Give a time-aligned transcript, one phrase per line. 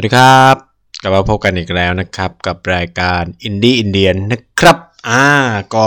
[0.00, 0.56] สวัสดีครับ
[1.02, 4.76] กลับมาพบกันอีกแล้วนะครับ กับรายการอินดี้อินเดียนะครับ
[5.08, 5.24] อ่า
[5.74, 5.86] ก็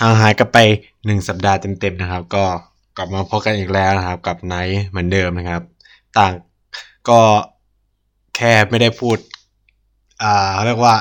[0.00, 0.58] ห่างหายกันไป
[1.04, 2.44] หนึ่งสัปดาห์เต็มๆนะครับ ก็
[2.96, 5.62] กลับมาพบกันอีกแล้วนะครับ กับนายเหมือนเดิมนะครับ
[6.18, 6.32] ต่าง
[7.08, 7.20] ก็
[8.36, 9.18] แค่ไม่ได้พูด
[10.22, 10.94] อ่าเรียกว่า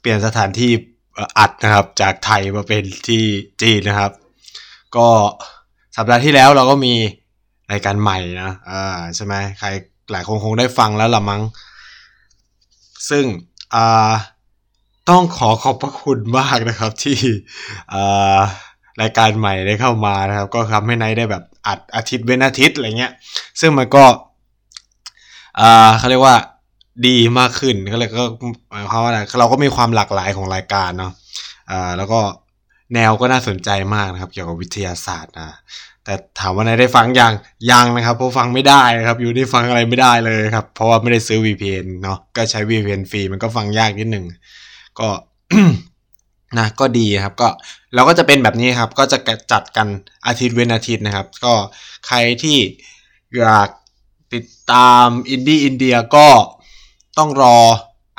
[0.00, 0.72] เปลี่ยนสถานที่
[1.38, 3.24] อัดนะครับ จากไทยมาเป็นที่
[3.62, 4.12] จีนนะครับ
[4.96, 5.08] ก็
[5.96, 6.94] สัปดาห์ที่แล้วเราก็มี
[7.72, 9.68] รายการใหม่นะอ่าใช่ไหมใคร
[10.12, 11.42] หลายคนคงได้ฟังแล้วละมั้ง
[13.10, 13.24] ซึ่ง
[15.08, 17.18] ต้องขอขอบพระคุณมากนะครับที่
[19.02, 23.12] รายการใหม่ได้เข้ามานะครับ ก็ทำให้ไนท์ได้แบบอัดอาทิตย์เว้นอาทิตย์อะไรเงี้ย
[23.60, 24.04] ซึ่งมันก็
[25.98, 26.36] เขาเรียกว่า
[27.06, 28.24] ดีมากขึ้นก็เลยก็
[28.70, 31.12] หมายความว่าอะไรเราก็มีความหลากหลายของรายการเนาะ
[31.98, 32.20] แล้วก็
[32.94, 35.58] แนวก็น่าสนใจมากนะครับ เกี่ยวกับวิทยาศาสตร์นะ
[36.06, 37.32] แต่ถามว่านายได้ฟังยัง
[37.70, 44.24] ยังนะครับเพราะฟังไม่ได้นะครับอยู่นี่ฟังอะไรไม่ได้เลยครับ เพราะว่าไม่ได้ซื้อ VPN เนาะก็ใช้ VPN ฟรีมันก็ฟังยากนิดหนึ่ง
[44.98, 45.08] ก็
[46.58, 47.48] นะก็ดีครับก็
[47.94, 49.18] เราก็จะเป็นแบบนี้ครับ ก็จะ
[49.52, 49.88] จัดกัน
[50.26, 51.54] อาทิตย์เว้นอาทิตย์นะครับ ก็
[52.06, 52.58] ใครที่
[53.38, 53.68] อยาก
[54.34, 56.28] ติดตามอินดี้อินเดียก็
[57.18, 57.58] ต้องรอ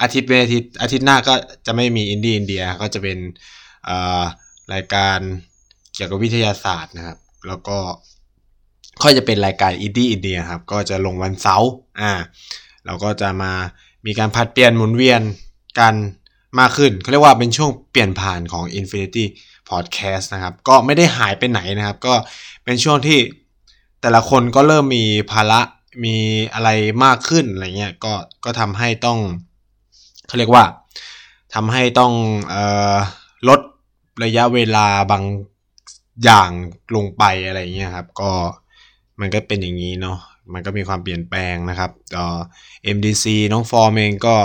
[0.01, 1.33] อาทิตย์เว้นอาทิตย์อาทิตย์หน้าก็
[1.65, 3.17] จะไม่มีอินดี้อินเดียก็จะเป็น
[4.73, 5.19] รายการ
[5.93, 7.17] เกี่ยวกับวิทยาศาสตร์นะครับ
[7.47, 7.77] แล้วก็
[9.01, 11.69] ค่อยจะเป็นรายการอินดี้อินเดียครับ ก็จะลงวันเสาร์
[12.01, 12.11] อ่า
[12.85, 13.51] เราก็จะมา
[14.05, 15.21] มีการผัดเปลี่ยนหมุนเวียน
[15.79, 15.93] กัน
[16.59, 19.25] มากขึ้นเขาเรียกว่าเป็นช่วงเปลี่ยนผ่านของ Infinity
[19.69, 22.13] Podcast นะครับ ก็ไม่ได้หายไปไหนนะครับ ก็
[22.63, 23.19] เป็นช่วงที่
[24.01, 25.61] แต่ละคนก็เริ่มมีภาระ
[26.05, 26.17] มี
[26.53, 26.69] อะไร
[27.03, 28.13] มากขึ้นอะไรเงี้ยก็
[28.45, 29.19] ก็ทำให้ต้อง
[30.27, 30.65] เขาเรียกว่า
[31.53, 32.13] ทำให้ต้อง
[32.53, 32.55] อ
[32.95, 32.97] อ
[33.49, 33.59] ลด
[34.23, 35.23] ระยะเวลาบาง
[36.23, 36.49] อย่าง
[36.95, 38.31] ลงไปอะไรเงี้ยครับ ก็
[39.19, 40.17] มันก็เป็นอย่างนี้เนาะ
[40.53, 42.25] มันก็มีความเปลี่ยนแปลงนะครับก็
[42.95, 44.35] MDC น้องฟอร์มเองก็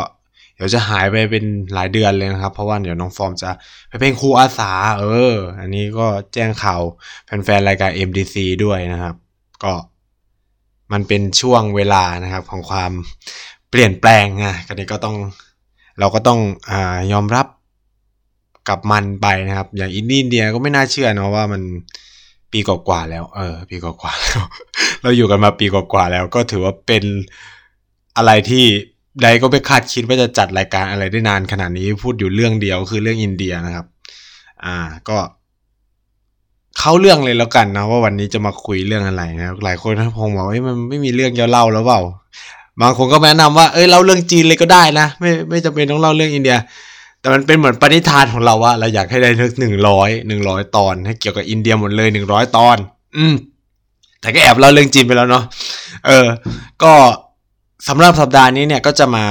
[0.54, 1.44] เดี๋ยวจะหายไปเป็น
[1.74, 3.50] หลายเดือนเลยนะครับ เพราะว่าเดี๋ยวน้องฟอร์มจะ
[3.88, 6.80] ไปเป็นครูอาสา เออ อันนี้ก็แจ้งข่าว
[7.26, 9.14] แฟนๆรายการ MDC ด้วยนะครับ
[9.64, 9.72] ก็
[10.92, 12.92] มันเป็นช่วงเวลานะครับของความ
[13.70, 15.16] เปลี่ยนแปลงอะกันนี้ก็ต้อง
[15.98, 16.40] เราก็ต้อง
[16.70, 17.46] อ่ายอมรับ
[18.68, 21.62] กับมันไปนะครับ อย่างอินเดียก็ไม่น่าเชื่อนะว่ามัน
[22.52, 24.42] ปีกว่าๆแล้ว เออ ปีกว่าๆแล้ว
[25.02, 27.04] เราอยู่กันมาปีกว่าๆแล้ว ก็ถือว่าเป็น
[28.16, 28.64] อะไรที่
[29.22, 33.86] ใดก็ไม่คาดคิดว่าจะจัดรายการอะไรได้นานขนาดนี้พูดอยู่เรื่องเดียวคือเรื่องอินเดียนะครับ
[34.64, 34.76] อ่า
[35.08, 35.18] ก็
[36.78, 42.00] เข้าเรื่องเลยแล้วกันนะว่าวันนี้จะมาคุยเรื่องอะไรนะหลายคนคงบอกว่ามันไม่มีเรื่องจะเล่าแล้วเปล่า
[42.80, 46.56] บางคนก็แนะนำว่าเอ้ยเล่าเรื่องจีนเลยก็ได้นะ ไม่ไม่จำเป็นต้องเล่าเรื่องอินเดีย
[47.22, 52.76] แต่มันเป็นเหมือนปณิธานของเราว่าเราอยากให้ได้นึกหนึ่งร้อยหนึ่งร้อยตอน ให้เกี่ยวกับอินเดียหมดเลยหนึ่งร้อยตอน
[53.16, 53.34] อืม
[54.20, 55.44] แต่ก็แอบเล่าเรื่องจีนไปแล้วเนาะ
[56.06, 56.26] เออ
[56.82, 56.92] ก็
[57.88, 59.24] สำหรับสัปดาห์นี้เนี่ยก็จะมา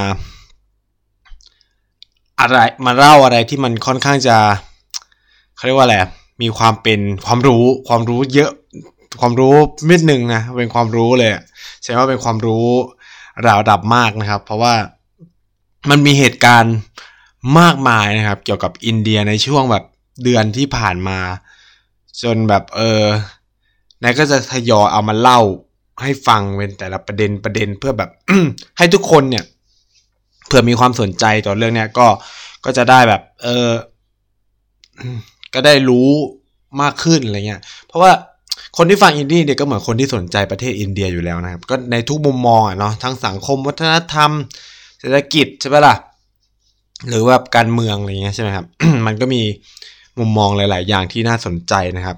[2.39, 4.37] อะไรมาเล่าอะไรที่มันค่อนข้างจะ
[5.55, 5.97] เขาเรียกว่าอะไร
[6.41, 8.51] มีความเป็นความรู้ความรู้เยอะ
[9.21, 9.55] ความรู้
[9.89, 11.31] มิดหนึ่งนะเป็นความรู้เลย
[11.83, 12.65] ใช่ว่าเป็นความรู้
[13.45, 14.73] ระดับมากนะครับ เพราะว่า
[15.89, 16.75] มันมีเหตุการณ์
[17.59, 19.83] มากมายนะครับ เกี่ยวกับอินเดียในช่วงแบบ
[20.23, 21.19] เดือนที่ผ่านมา
[22.23, 23.03] จนแบบเออ
[24.03, 25.39] นายก็จะทยอยเอามาเล่า
[26.01, 28.09] ให้ฟังเป็นแต่ละประเด็นประเด็นเพื่อแบบ
[28.77, 29.43] ให้ทุกคนเนี่ย
[30.47, 32.07] เผื่อมีความสนใจต่อเรื่องเนี้ยก็
[32.65, 33.69] ก็จะได้แบบ เออ
[35.53, 36.09] ก็ได้รู้
[36.81, 38.11] มากขึ้นอะไรเงี้ย เพราะว่า
[38.77, 44.31] คนที่ฟังอินดี้เนี่ยก็เหมือนคนที่สนใจประเทศอินเดียอยู่แล้วนะครับ ก็ในทุกมุมมองอะเนาะทั้งสังคมวัฒนธรรม
[44.99, 45.95] เศรษฐกิจใช่ไหมล่ะ
[47.09, 48.65] หรือว่าการเมืองอะไรเงี้ยใช่ไหมครับ
[49.05, 49.41] มันก็มี
[50.19, 52.17] มุมมองหลาย ๆ อย่างที่น่าสนใจนะครับ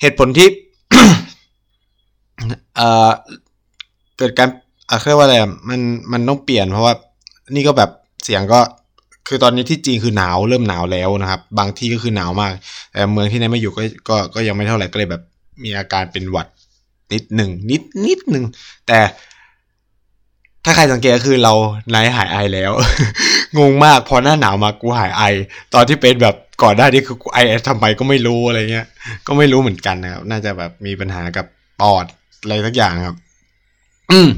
[0.00, 0.48] เหตุผลที่
[2.76, 3.10] เอ่อ
[4.18, 4.48] เกิดการ
[4.90, 5.36] อะเรียกว่าอะไร
[5.68, 5.80] มัน
[6.12, 6.94] มันต้องเปลี่ยนเพราะว่า
[7.54, 7.90] นี่ก็แบบ
[8.24, 8.60] เสียงก็
[9.28, 12.52] คือตอนนี้ที่จีนคือหนาวเริ่มหนาวแล้วนะครับ บางที่ก็คือหนาวมาก
[12.92, 15.22] แต่เมืองที่ไหนไม่อยู่ก็ก็ก็ยังไม่เท่าไหร่ก็เลยแบบ
[15.62, 16.46] มีอาการเป็นหวัด
[17.12, 18.44] นิดหนึ่งนิดนิดหนึ่ง
[18.86, 18.98] แต่
[20.68, 21.52] ถ้าใครสังเกตก็คือเรา
[21.90, 22.72] ไนหายไอแล้ว
[23.58, 25.22] งงมากพอหน้าหนาวมากูหายไอ
[25.74, 27.38] ตอนที่เป็นแบบก่อนหน้านี้คือไอ
[27.68, 28.86] ทำไมก็ไม่รู้อะไรเงี้ย
[29.26, 31.46] ก็ไม่รู้เหมือนกันนะครับ น่าจะแบบมีปัญหากับ
[31.80, 32.04] ปอด
[32.42, 33.16] อะไรสักอย่างครับ
[34.10, 34.28] อืม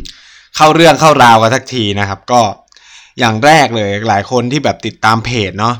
[0.56, 2.40] เข้าเรื่องเข้าราวกันสักทีนะครับ ก็
[3.18, 5.74] อย่างแรกเลยหลายคนที่แบบติดตามเพจเนาะ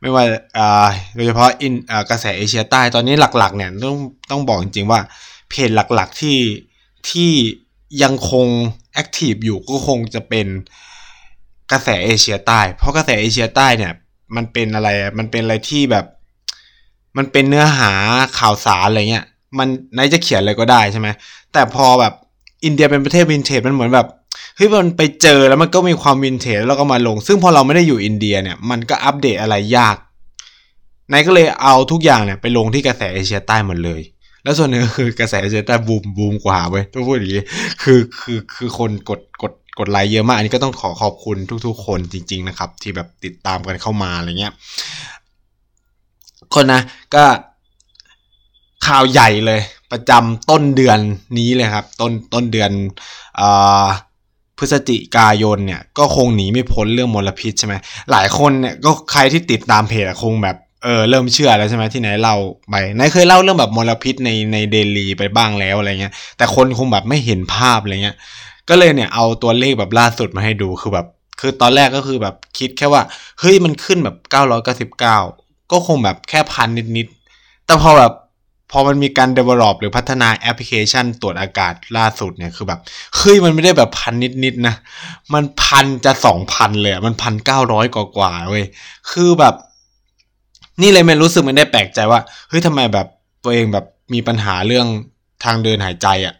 [0.00, 0.24] ไม่ว่า
[0.58, 3.98] อ่าโดยเฉพาะอินอ่ากระแสเอเชียใต้ตอนนี้หลักๆ เนี่ยต้อง
[4.30, 5.00] ต้องบอกจริงๆว่า
[5.50, 6.38] เพจหลักๆที่
[7.10, 7.32] ที่
[8.02, 8.46] ยังคง
[8.92, 10.46] active อยู่ก็คงจะเป็น
[11.72, 13.92] กระแสเอเชียใต้ เพราะกระแสเอเชียใต้เนี่ย
[14.36, 14.88] มันเป็นอะไร
[15.18, 16.04] มันเป็นอะไรที่แบบ
[17.16, 17.92] มันเป็นเนื้อหา
[18.38, 19.26] ข่าวสารอะไรเงี้ย
[19.58, 21.08] มันนายจะเขียนอะไรก็ได้ใช่ไหม
[21.52, 22.12] แต่พอแบบ
[22.64, 24.06] อินเดียเป็นประเทศวินเทจมันเหมือนแบบ
[24.56, 29.96] เฮ้ยมันไปเจอแล้วมันก็มีความวินเทจแล้วก็มาลง ซึ่งพอเราไม่ได้อยู่อินเดียเนี่ยมันก็อัปเดตอะไรยาก
[31.12, 34.00] นายก็เลยเอาทุกอย่างเนี่ยไปลงที่กระแสเอเชียใต้หมดเลย
[34.44, 37.44] แล้วส่วนหนึ่งคือกระแสเอเชียใต้บูมบูมกว่าเว้ยต้องพูดอย่างนี้
[37.82, 44.52] คือคือคือคนกดกดกดไลค์เยอะมาก อันนี้ก็ต้องขอขอบคุณทุกๆ คนจริง ๆ นะครับ ที่แบบติดตามกันเข้ามาอะไรเงี้ย
[46.54, 46.82] คนนะ
[47.14, 47.24] ก็
[48.86, 49.60] ข่าวใหญ่เลย
[49.92, 50.98] ประจำต้นเดือน
[51.38, 52.70] นี้เลยครับ ต้นต้นเดือน
[53.40, 53.42] อ
[54.58, 57.74] พฤศจิกายนเนี่ยก็คงหนีไม่พ้นเรื่องมลพิษใช่ไหม
[58.10, 62.36] หลายคนเนี่ยก็ใครที่ติดตามเพจคงแบบ เออเริ่มเชื่อแล้วใช่ไหมที่ไหนเล่า
[62.68, 68.16] ไปนายเคยเล่าเรื่องแบบมลพิษในในเดลีไปบ้างแล้วอะไรเงี้ย แต่คนคงแบบไม่เห็นภาพอะไรเงี้ย
[68.68, 71.06] ก็เลยเนี่ยเอาตัวเลขแบบล่าสุดมาให้ดูคือแบบ
[71.40, 73.02] คือตอนแรกก็คือแบบคิดแค่ว่า
[73.40, 75.18] เฮ้ยมันขึ้นแบบเก้าร้อยเก้าสิบเก้า
[75.72, 78.12] ก็คงแบบแค่พันนิดๆ แต่พอแบบ
[78.70, 82.80] พอมันมีการ develop หรือพัฒนาแอปพลิเคชันตรวจอากาศล่าสุดเนี่ยคือแบบ
[83.16, 84.74] เฮ้ยมันไม่ได้แบบพันนิดๆนะ
[85.34, 88.64] มันพันจะสองพันเลยมันพันเก้าร้อยกว่าๆเว้ย
[89.10, 89.54] คือแบบ
[90.82, 93.06] นี่เลยมันรู้สึกมันได้แปลกใจว่าเฮ้ยทำไมแบบ
[93.44, 93.84] ตัวเองแบบ
[94.14, 94.86] มีปัญหาเรื่อง
[95.44, 96.34] ทางเดินหายใจอะ่ะ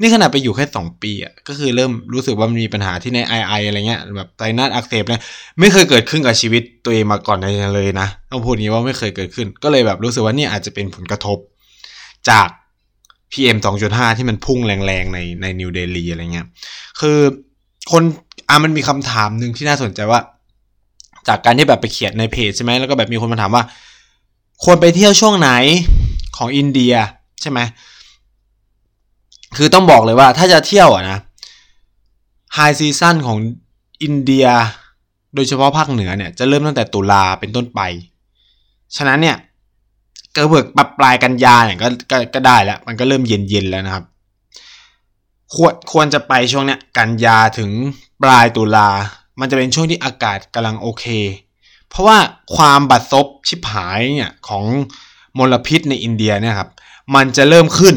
[0.00, 5.22] นี่ขนาดไปอยู่แค่สองปีอะ่ะก็คือเริ่มรู้สึกว่ามันมีปัญหาที่ในไอไออะไรเงี้ยแบบไตนัสอักเสบเนี่ย
[5.60, 7.38] ไม่เคยเกิดขึ้นกับชีวิตตัวเองมาก่อน
[7.74, 11.38] เลยนะต้องพูดนี้ว่าไม่เคยเกิดขึ้น ก็เลยแบบรู้สึกว่านี่อาจจะเป็นผลกระทบ
[12.30, 12.48] จาก
[13.32, 16.46] PM 2.5 ที่มันพุ่งแรงๆในในนิวเดลีอะไรเงี้ย
[17.00, 17.18] คือ
[17.92, 18.02] คน
[18.48, 20.20] อะมันมีคำถามหนึ่งที่น่าสนใจว่า
[21.28, 23.64] จากการที่แบบไปเขียนในเพจใช่ไหมแล้วก็แบบมีคนมาถามว่า
[24.64, 25.50] ควรไปเที่ยวช่วงไหน
[26.36, 26.94] ของอินเดีย
[27.40, 27.60] ใช่ไหม
[29.56, 31.18] คือต้องบอกเลยว่าถ้าจะเที่ยวอะนะ
[32.54, 33.38] ไฮซีซั่นของ
[34.02, 34.46] อินเดีย
[35.34, 37.80] โดยเฉพาะภาคเหนือเนี่ยจะเริ่มตั้งแต่ตุลาเป็นต้นไป
[38.96, 39.36] ฉะนั้นเนี่ย
[40.36, 44.04] กระเบิกปรับปลายกันยาเนี่ยก็ก็ก็ได้แล้ว มันก็เริ่มเย็นเย็นแล้วนะครับ
[45.54, 47.70] ควรควรจะไปช่วงเนี้ยกันยาถึง
[48.22, 48.88] ปลายตุลา
[49.40, 51.04] มันจะเป็นช่วงที่อากาศกำลังโอเค
[51.88, 52.18] เพราะว่า
[52.56, 54.64] ความบัดซบชิบหายเนี่ยของ
[55.38, 56.70] มลพิษในอินเดียเนี่ยครับ
[57.14, 57.94] มันจะเริ่มขึ้น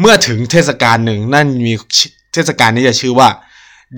[0.00, 1.72] เมื่อถึงเทศกาลหนึ่งนั่นมี
[2.32, 3.28] เทศกาลนี้จะชื่อว่า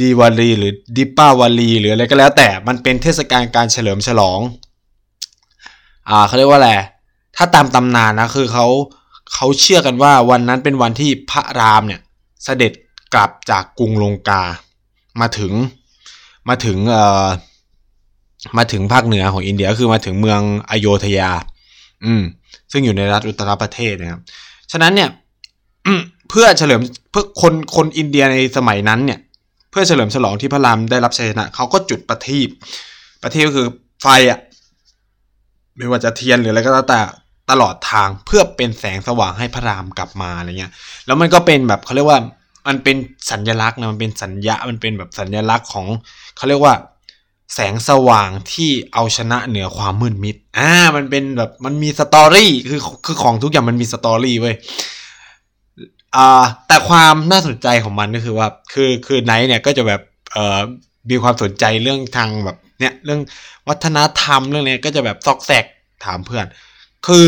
[0.01, 4.41] ดีวาลีหรือดิปาวาลีหรืออะไรก็แล้ว แต่มันเป็นเทศกาลการเฉลิมฉลอง
[6.09, 6.73] อ่าเขาเรียกว่าอะไร
[7.37, 8.67] ถ้าตามตำนานนะคือเขา
[9.35, 12.01] เขาเชื่อกันว่าวันนั้นเป็นวันที่พระรามเนี่ย
[12.45, 12.73] เสด็จ
[13.15, 14.43] กลับจากกรุงลงกา
[15.21, 15.53] มาถึง
[16.49, 17.27] มาถึงเอ่อ
[18.59, 20.41] มาถึงภาคเหนือของอินเดียก็คือมาถึงเมือง
[20.71, 21.31] อโยธยา
[22.05, 22.23] อืม
[22.73, 24.21] ซึ่งอยู่ในรัฐอุตตรประเทศนะครับ
[24.73, 25.11] ฉะนั้นเนี่ย
[26.31, 29.21] เพื่อเฉลิมเพื่อคนคนอินเดียในสมัยนั้นเนี่ย
[29.71, 32.49] เพื่อเฉลิมฉลองที่พระรามได้รับชัยชนะเขาก็จุดประทีป
[33.23, 33.67] ประทีปก็คือ
[34.03, 34.39] ไฟอะ
[35.77, 37.01] ไม่ว่าจะเทียนหรืออะไรก็แล้วแต่
[37.51, 40.73] ตลอดทางเพื่อเป็นแสงสว่างให้พระรามกลับมาอะไรเงี้ย
[41.07, 42.21] แล้วมันก็เป็นแบบเขาเรียกว่า
[42.67, 42.97] มันเป็น
[43.31, 45.87] สัญลักษณ์นะมันเป็นสัญญามันเป็นแบบสัญลักษณ์ของ
[46.37, 46.75] เขาเรียกว่า
[47.55, 54.57] แสงสว่างที่เอาชนะเหนือความมืดมิดอ่ามันเป็นแบบมันมีสตอรี่คือคือของทุกอย่างมันมีสตอรี่เว้ย
[56.17, 60.01] อ่าแต่ความน่าสนใจของมันก็คือว่าคือคือไนท์เนี่ยก็จะแบบ
[60.33, 60.59] เอ่อ
[61.11, 63.21] มีความสนใจเรื่องทางแบบเนี่ยเรื่อง
[63.69, 65.65] วัฒนธรรมเรื่องเนี้ยก็จะแบบซอกแซก
[66.05, 66.47] ถามเพื่อน
[67.07, 67.27] คือ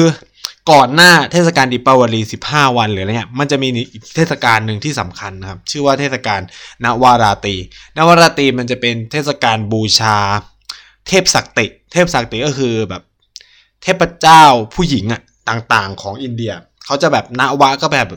[0.70, 3.68] ก่อนหน้าเทศกาลดิปาวลี 15 วันหรืออะไรเงี้ยมันจะมี
[4.16, 6.40] เทศกาลหนึ่งที่สำคัญนะครับ ชื่อว่าเทศกาล
[6.84, 7.56] นวาราตี
[7.96, 10.16] นวาราตีมันจะเป็นเทศกาลบูชา
[11.08, 13.02] เทพศักติ เทพศักติก็คือแบบ
[13.82, 14.44] เทพเจ้า
[14.74, 16.52] ผู้หญิงอะต่างๆ ของอินเดีย
[16.84, 18.08] เขาจะแบบนวะก็แบบ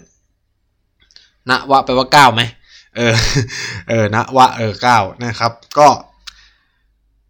[1.49, 2.41] นวะแปลว่าเก้าไหม
[2.95, 3.15] เออ
[3.89, 5.87] เออนวะเออเก้านะครับ ก็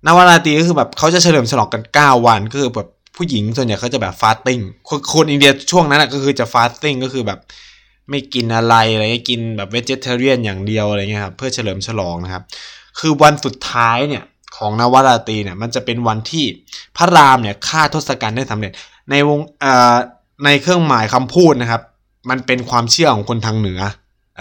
[0.05, 4.59] นวราตรีก็คือแบบเขาจะเฉลิมฉลองกัน 9 วันก็คือแบบ ผู้หญิงส่วนใหญ่เขาจะแบบ fasting
[5.13, 7.39] คนอินเดียช่วงนั้นก็คือจะ fasting ก็คือแบบ
[8.09, 12.43] ไม่กินอะไรอะไรกินแบบ vegetarian อย่างเดียวอะไรเงี้ยครับเพื่อเฉลิมฉลองนะครับ
[12.99, 14.23] คือวันสุดท้ายเนี่ย
[14.57, 16.45] ของนวราตรีเนี่ยมันจะเป็นวันที่
[16.97, 18.71] พระรามเนี่ยฆ่าทศกัณฐ์ได้สำเร็จ
[19.09, 19.95] ในวงเอ่อ
[20.45, 21.81] ในเครื่องหมายคำพูดนะครับ
[22.29, 23.79] มันเป็นความเชื่อของคนทางเหนือ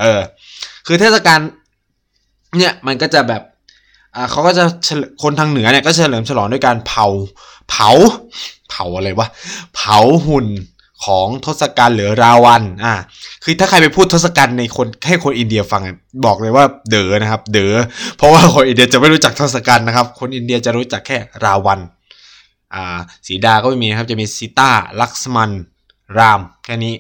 [0.00, 0.20] เออ
[0.86, 1.40] คือเทศกาล
[2.58, 3.42] เนี่ยมันก็จะแบบ
[4.16, 4.64] อ่าเขาก็จะ
[5.22, 7.06] คนทางเหนือเนี่ยก็เฉลิมฉลองด้วยการเผา
[7.70, 7.90] เผา
[8.70, 9.28] เผาอะไรวะ
[9.74, 10.46] เผาหุ่น
[11.04, 12.94] ของทศกัณฐ์หรือราวันอ่า
[13.44, 15.82] คือถ้าใครไปพูดทศกัณฐ์ในคนให้คนอินเดียฟัง
[16.26, 17.74] บอกเลยว่าเด๋อนะครับ เด๋อ
[18.16, 21.80] เพราะว่าคนอินเดียจะไม่รู้จักทศกัณฐ์นะครับ คนอินเดียจะรู้จักแค่ราวัน
[22.74, 25.50] อ่าสีดาก็ไม่มีครับจะมีซีตาลักษมัน
[26.18, 26.94] รามแค่นี้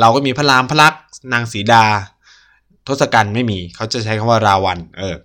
[0.00, 1.84] เราก็มีพระรามพระลักษณ์นางสีดา
[2.88, 5.16] ทศกัณฐ์ไม่มีเขาจะใช้คำว่าราวันเออ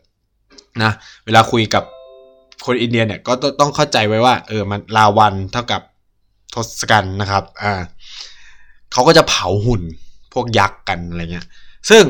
[0.83, 0.91] นะ
[1.25, 1.83] เวลาคุยกับ
[2.65, 5.81] คนอินเดียเนี่ยก็ต้องเข้าใจไว้ว่า เออมันลาวันเท่ากับ
[6.53, 7.73] ทศกัณฐ์นะครับ อ่า
[8.91, 9.81] เขาก็จะเผาหุ่น
[10.33, 11.47] พวกยักษ์กันอะไรเงี้ย
[11.89, 12.03] ซึ่ง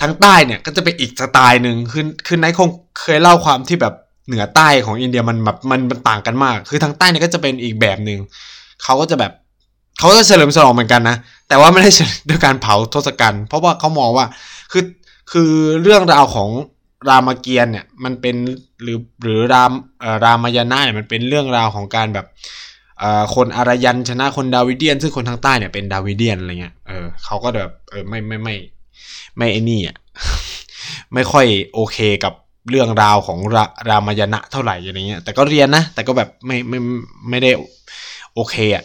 [0.00, 2.68] ทางใต้เนี่ยก็จะเป็นอีกสไตล์หนึ่งคือคือไนคง
[3.00, 3.94] เคยเล่าความที่แบบ
[4.26, 8.18] เหนือใต้ของอินเดียมันแบบมันมันต่างกันมาก คือทางใต้เนี่ยก็จะเป็นอีกแบบหนึ่ง
[8.82, 9.32] เขาก็จะแบบ
[9.98, 11.16] เขาก็เฉลิมฉลองเหมือนกันนะ
[11.48, 11.90] แต่ว่าไม่ได้
[12.28, 14.26] ด้วยการเผาทศกัณฐ์เพราะว่าเขามองว่า
[14.72, 14.84] คือ
[15.32, 15.50] คือ
[15.82, 16.48] เรื่องราวของ
[17.08, 18.36] รามเกียรติ์เนี่ยมันเป็น
[18.82, 19.72] หรือหรือราม
[20.24, 22.26] รามายณะเนี่ยมันเป็นเรื่องราวของการแบบ
[23.34, 28.56] คนอารยันชนะคนดาวิเดียน ซึ่งคนทางใต้เนี่ยเป็นดาวิเดียนอะไรเงี้ยเออเขาก็แบบเออไม่ไม่ไม่
[29.36, 29.96] ไม่ไอ้นี่อะ
[31.14, 32.32] ไม่ค่อยโอเคกับ
[32.70, 36.78] เรื่องราวของรารามายณะเท่าไหร่อะไรเงี้ย แต่ก็เรียนนะ แต่ก็แบบไม่ไม่
[37.30, 37.50] ไม่ได้
[38.34, 38.84] โอเคอะ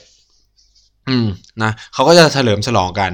[1.09, 1.27] อืม
[1.63, 3.11] นะเขาก็จะเฉลิมฉลองกัน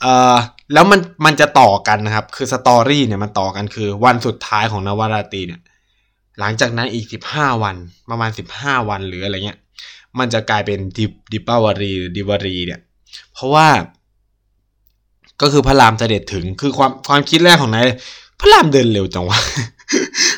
[0.00, 0.36] เอ่อ
[0.72, 5.60] แล้วมันมันจะต่อกันนะครับ คือ story เนี่ยมันต่อกันคือวันสุดท้ายของนวราตรีเนี่ย
[6.40, 7.76] หลังจากนั้นอีกสิบห้าวัน
[8.10, 9.58] ประมาณสิบห้าวันหรืออะไรเงี้ย
[10.18, 12.80] มันจะกลายเป็นดิดิปาวลีหรือดิวาลีเนี่ย
[13.32, 13.68] เพราะว่า
[15.40, 17.86] ก็คือพระรามเสด็จถึงคือความความคิดแรกของนาย
[18.40, 19.38] พระรามเดินเร็วจังวะ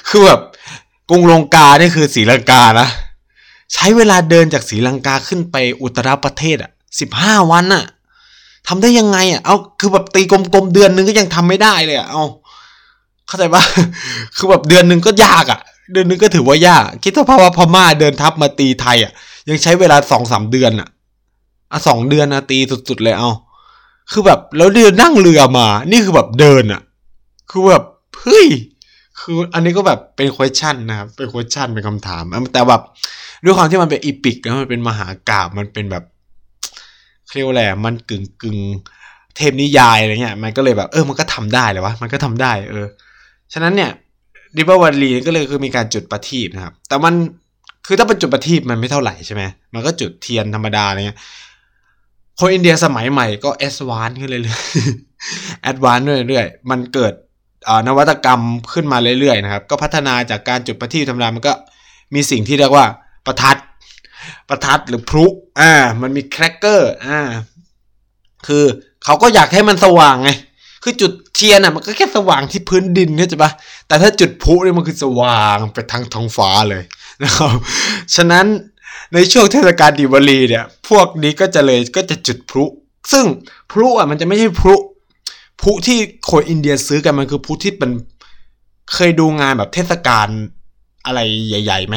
[0.08, 0.40] คือแบบ
[1.10, 2.88] กรุงลงกาเนี่ยคือศรีลังกานะ
[3.74, 7.84] ใช้เวลาเดินจากศรีลังกาขึ้นไปอุตรประเทศอะสิบห้าวันอะ
[8.68, 12.24] ทำได้ยังไงอะ เอาคือแบบตีกลมๆเดือนนึงก็ยังทำไม่ได้เลยอะ เอา
[13.26, 13.62] เข้าใจปะ
[14.36, 15.60] คือแบบเดือนนึงก็ยากอะ
[15.92, 19.12] เดือนนึงก็ถือว่ายาก คิดสภาพว่าพม่าเดินทัพมาตีไทยอะ
[19.48, 20.88] ยังใช้เวลาสองสามเดือนอะ
[21.72, 23.30] อะสองเดือนนะตีสุดๆเลยเอา
[24.12, 26.80] คือแบบแล้วเดินนั่งเรือมา นี่คือแบบเดินอะ
[27.50, 27.84] คือแบบ
[28.20, 28.48] เฮ้ย
[29.20, 32.82] คืออันนี้ก็แบบเป็น question นะครับ เป็น question เป็นคำถาม แต่แบบ
[33.44, 36.04] ด้วยความที่มันเป็น epic แล้วมันเป็นมหากาพย์มันเป็นแบบ
[37.34, 38.58] เรียกว่าอะไรมันกึ่งกึ่ง
[39.36, 42.86] เทพนิยายอะไรเงี้ยมันก็เลยแบบเออมันก็ทำได้เลยวะมันก็ทำได้เออ
[43.52, 43.90] ฉะนั้นเนี่ย
[44.56, 47.14] ดิปาวลีก็เลยคือมีการจุดประทีปนะครับ แต่มัน
[47.86, 49.42] คือถ้าเป็นจุดประทีปมันไม่เท่าไหร่ใช่ไหม
[49.74, 51.18] มันก็จุดเทียนธรรมดาอะไรเงี้ย
[52.38, 57.12] คนอินเดียสมัยใหม่ก็ advance ขึ้นเรื่อยๆ advance เรื่อยๆมันเกิด
[57.88, 58.40] นวัตกรรม
[58.72, 61.52] ขึ้นมาเรื่อยๆนะครับ ก็พัฒนาจากการจุดประทีปธรรมดามันก็
[62.14, 62.86] มีสิ่งที่เรียกว่า
[63.26, 63.56] ประทัด
[64.48, 65.26] ประทัดหรือพลุ
[65.60, 65.72] อ่า
[66.02, 67.20] มันมีแครกเกอร์อ่า
[68.46, 68.64] คือ
[69.04, 70.30] เขาก็อยากให้มันสว่างไง
[70.82, 73.50] คือจุดเทียนอะมันก็แค่สว่างที่พื้นดินเข้าใจปะ
[73.86, 76.82] แต่ถ้าจุดพลุเนี่ยมันคือสว่างไปทั้งท้องฟ้าเลย
[77.22, 77.56] นะครับ
[78.16, 78.46] ฉะนั้น
[79.14, 82.64] ในช่วงเทศกาลดิวาลีเนี่ย พวกนี้ก็จะเลยก็จะจุดพลุ
[83.12, 83.24] ซึ่ง
[83.70, 84.74] พลุอะมันจะไม่ใช่พลุ
[85.60, 85.98] พลุที่
[86.30, 87.90] คนอินเดียซื้อกันมันคือพลุที่เป็น
[88.94, 90.28] เคยดูงานแบบเทศกาล
[91.06, 91.96] อะไรใหญ่ๆไหม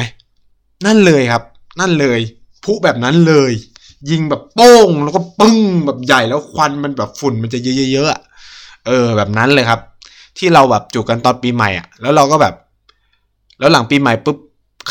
[0.86, 1.42] นั่นเลยครับ
[1.80, 2.20] นั่นเลย
[2.64, 3.52] พุแบบนั้นเลย
[4.10, 7.58] ยิงแบบโป้งแล้วก็ปึ้งแบบใหญ่แล้วควันมันแบบฝุ่นมันจะ
[7.92, 9.80] เยอะๆเออ แบบนั้นเลยครับ
[10.38, 12.54] ที่เราแบบจุกันตอนปีใหม่อะ แล้วเราก็แบบ
[13.58, 14.38] แล้วหลังปีใหม่ปุ๊บ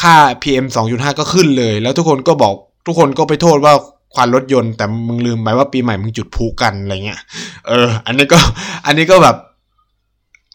[0.02, 2.54] ค่า PM 2.5 ก็ขึ้นเลย แล้วทุกคนก็บอก
[2.86, 3.74] ทุกคนก็ไปโทษว่า
[4.14, 7.22] ควันรถยนต์แต่มึงลืมไปว่าปีใหม่มึงจุดพุกันอะไรเงี้ย
[7.68, 8.40] เออ อันนี้ก็
[8.86, 9.36] อันนี้ก็แบบ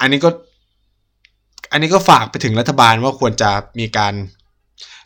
[0.01, 0.31] อันนี้ก็
[1.73, 4.15] อันนี้ก็ฝากไปถึงรัฐบาลว่าควรจะมีการ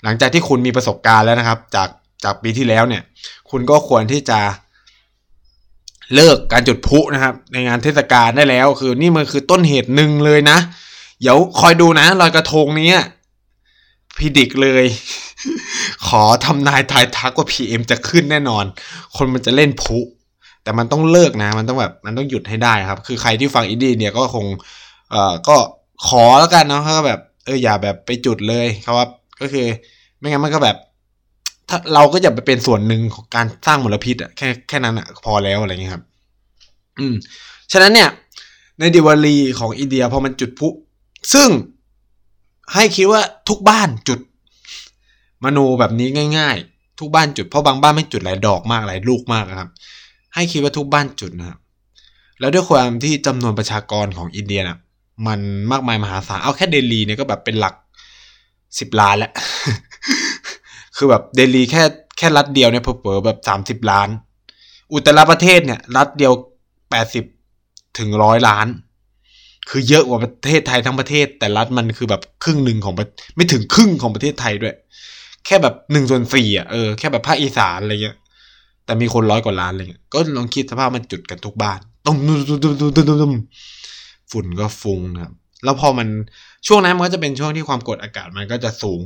[0.05, 1.89] หลังจากที่คุณมีประสบการณ์แล้วนะครับ จาก
[2.25, 3.03] จากปีที่แล้วเนี่ย
[3.51, 4.41] คุณก็ควรที่จะ
[6.15, 10.59] เลิกการจุดพลุนะครับ ในงานเทศกาลได้แล้ว คือนี่มันคือต้นเหตุหนึ่งเลยนะ
[11.21, 12.93] เดี๋ยวคอยดูนะลอยกระทงนี้
[14.19, 14.85] predict เลย
[16.09, 18.65] ขอทำนายทายทักว่า PM จะขึ้นแน่นอน
[19.17, 19.99] คนมันจะเล่นพลุ
[20.63, 24.47] แต่มันต้องเลิกนะ มันต้องแบบมันต้องหยุดให้ได้ครับ คือใครที่ฟังอินดี้เนี่ยก็คง
[25.11, 25.57] เอ่อก็
[26.07, 29.07] ขอแล้วกันเนาะก็แบบเอออย่าแบบไปจุดเลยครับว่า
[29.43, 29.67] ก็คือ
[30.19, 30.77] ไม่งั้นมันก็แบบ
[31.69, 36.05] ถ้าเราก็อย่าไปเป็นส่วนหนึ่งของการสร้างมลพิษอะแค่แค่นั้นอะพอแล้วอะไรเงี้ยครับ
[36.99, 37.15] อืม
[37.73, 38.09] ฉะนั้นเนี่ย
[38.79, 40.69] ในดิวาลีของอินเดียพอมันจุดพลุ
[41.35, 41.49] ซึ่ง
[42.75, 44.21] ให้คิดว่าทุกบ้านจุด
[45.45, 46.09] มโนแบบนี้
[46.39, 49.69] ง่าย ๆ ทุกบ้านจุดเพราะบางบ้านไม่จุดหลายดอกมากหลายลูกมากนะครับ
[50.35, 51.59] ให้คิดว่าทุกบ้านจุดนะครับ
[52.41, 54.79] แล้วด้วยความที่จำนวนประชากรของอินเดียน่ะ
[55.27, 55.41] มัน
[55.73, 57.75] มากมายมหาศาลเอาแค่เดลีเนี่ยก็แบบเป็นหลัก
[58.79, 59.33] สิบล้านแล้ว
[60.97, 61.83] คือแบบเดลีแค่
[62.19, 64.09] แค่รัฐเดียวเนี่ยเผลอแบบสามสิบล้าน
[64.93, 66.33] อุตรประเทศเนี่ย รัฐเดียว
[66.91, 67.25] แปดสิบ
[67.99, 68.67] ถึงร้อยล้าน
[69.71, 72.95] คือเยอะกว่าประเทศไทยทั้งประเทศ แต่รัฐมันคือแบบครึ่งหนึ่งของ
[73.37, 74.75] ไม่ถึงครึ่งของประเทศไทยด้วย
[75.47, 78.17] แค่แบบหนึ่งส่วนสี่อะเออแค่แบบภาคอีสานอะไรเงี้ย
[78.85, 83.35] แต่มีคนร้อยกว่าล้านอะไรเงี้ยก็ลองคิดสภาพมันจุดกันทุกบ้านตุ้มตุ้มตุ้มตุ้มตุ้มตุ้ม
[84.31, 85.33] ฝุ่นก็ฟุ้งนะครับ
[85.65, 86.09] แล้วพอมัน
[86.67, 89.03] ช่วงนั้นมันก็จะเป็นช่วงที่ความกดอากาศมันก็จะสูง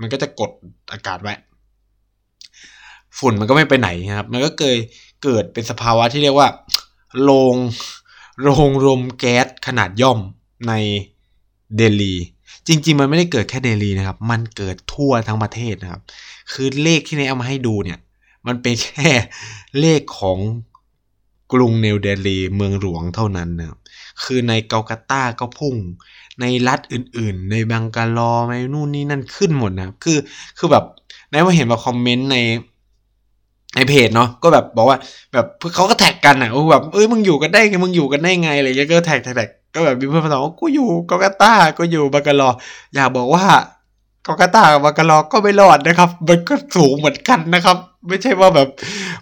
[0.00, 0.50] มันก็จะกด
[0.92, 1.34] อากาศไว้
[3.18, 4.78] ฝุ่นมันก็ไม่ไปไหนครับ มันก็เกิด
[5.24, 6.48] เกิดเป็นสภาวะที่เรียกว่า
[7.22, 7.54] โรง
[8.42, 10.18] โรงรมแก๊สขนาดย่อม
[10.68, 10.72] ใน
[11.76, 12.14] เดลี
[12.68, 16.02] จริง ๆ มันไม่ได้เกิดแค่เดลีนะครับ มันเกิดทั่วทั้งประเทศนะครับ
[16.52, 17.98] คือเลขที่นายเอามาให้ดูเนี่ย
[18.46, 19.10] มันเป็นแค่
[19.80, 20.38] เลขของ
[21.52, 23.78] กรุงเนวเดลีเมืองหลวงเท่านั้นนะครับ
[24.24, 25.74] คือในเกาลกาตาก็พุ่ง
[26.40, 30.18] ในรัฐอื่นๆ ในบังกาลอในนู่นนี่นั่นขึ้นหมดนะครับ คือ
[30.58, 30.84] คือแบบ
[31.30, 32.36] นายว่าเห็นแบบ comment ใน
[33.74, 34.98] ในเพจเนาะก็แบบบอกว่า
[35.32, 42.50] แบบเขาก็ tag กันอะแบบเอ้ยมึงอยู่กันได้ไงมึงอยู่กันได้ไงอะไรเงี้ยก็ tag tag ก็แบบมีเพื่อนมาตอบว่ากูอยู่กัลกัตตาก็อยู่บังกาลอร์
[42.94, 43.44] อยากบอกว่า
[44.26, 47.76] กัลกัตตากับบังกาลอร์ก็ไม่รอดนะครับ มันก็สูงเหมือนกันนะครับ
[48.08, 48.68] ไม่ใช่ว่าแบบ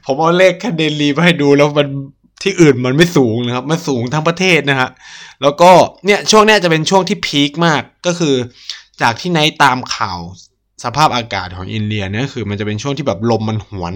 [0.05, 1.89] ผมเอาเลขแค่เดลีมาให้ดูแล้วมัน
[2.43, 4.89] ที่อื่นมันไม่สูงนะครับ มันสูงทั้งประเทศนะฮะ
[5.43, 5.71] แล้วก็
[6.07, 8.35] เนี่ยช่วงนี้จะเป็นช่วงที่ peak มาก ก็คือ
[9.03, 10.21] จากที่ไนตามข่าว
[10.85, 13.95] สภาพอากาศของอินเดียเนี่ยคือมันจะเป็นช่วงที่แบบลมมันหวน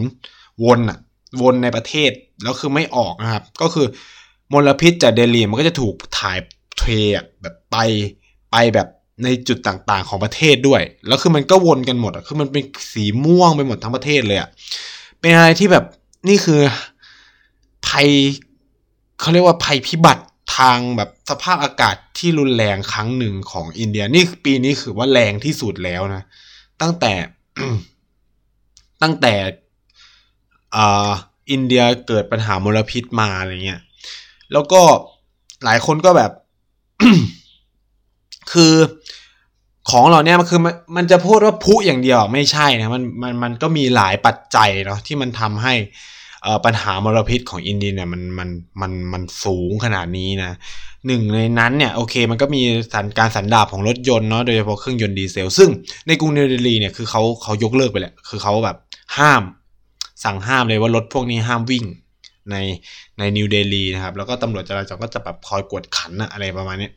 [0.64, 0.98] วนอะ
[1.42, 2.10] วนในประเทศ
[2.42, 3.86] แล้วคือไม่ออกนะครับ ก็คือ
[4.52, 6.38] มลพิษจากเดลีมันก็จะถูกถ่าย
[6.78, 6.84] เท
[7.42, 7.76] แบบไป
[8.52, 8.88] ไปแบบ
[9.24, 14.48] ในจุดต่างๆของประเทศด้วย แล้วคือมันก็วนกันหมดอะคือมันเป็นสีม่วงไปหมดทั้งประเทศเลยอะ
[15.20, 15.84] เป็นอะไรที่แบบ
[16.28, 16.60] นี่คือ
[17.90, 18.08] ภัย
[19.20, 20.24] เขาเรียกว่าภัยพิบัติ
[20.56, 26.22] ทางแบบสภาพอากาศที่รุนแรงครั้งหนึ่งของอินเดีย นี่ปีนี้คือว่าแรงที่สุดแล้วนะ
[26.80, 27.12] ตั้งแต่
[29.02, 29.34] ตั้งแต่
[31.50, 33.80] อินเดียเกิดปัญหามลพิษมาอะไรเงี้ย
[34.52, 34.82] แล้วก็
[35.64, 36.32] หลายคนก็แบบ
[38.52, 38.74] คือ
[39.90, 45.74] ของเราเนี่ยมันคือมันมันจะพูดว่าพุอย่างเดียวไม่ใช่นะมันมันมันก็มีหลายปัจจัยเนาะที่มันทำให้
[46.64, 48.48] ปัญหามลพิษของอินเดียเนี่ยมันมัน
[48.80, 50.50] มันมันสูงขนาดนี้นะ
[51.06, 52.62] หนึ่งในนั้นเนี่ยโอเคมันก็มี
[52.94, 55.70] สันการสันดาบของรถยนต์เนาะโดยเฉพาะเครื่องยนต์ดีเซล ซึ่ง
[56.06, 58.76] ในกรุงนิวเดลีเนี่ยคือเขาเขายกเลิกไปแหละคือเขาแบบ
[59.18, 59.42] ห้าม
[60.24, 61.84] สั่งห้ามเลยว่ารถพวกนี้ห้ามวิ่ง
[62.50, 62.56] ใน
[63.18, 66.90] ในนิวเดลีนะครับ แล้วก็ตำรวจจราจรก็จะแบบคอยกวดขันนะอะไรประมาณนี้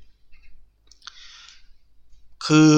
[2.46, 2.74] คือ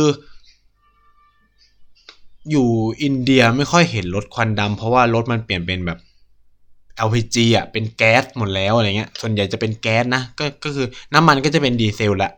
[2.51, 2.69] อยู่
[3.03, 5.99] อินเดียไม่ค่อยเห็นรถควันดำเพราะว่ารถมันเปลี่ยนเป็นแบบ
[7.07, 12.31] LPG อะเป็นแก๊สหมดแล้วอะไรเงี้ย ส่วนใหญ่จะเป็นแก๊สนะ ก็ก็คือน้ำมันก็จะเป็นดีเซลละ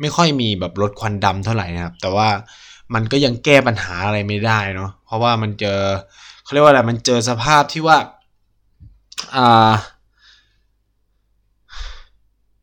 [0.00, 2.28] ไม่ค่อยมีแบบรถควันดำเท่าไหร่นะครับ แต่ว่า
[2.94, 5.78] มันก็ยังแก้ปัญหาอะไรไม่ได้เนาะ เพราะว่ามันเจอ
[6.42, 7.98] เขาเรียกว่าอะไร มันเจอสภาพที่ว่า
[9.36, 9.72] อ่า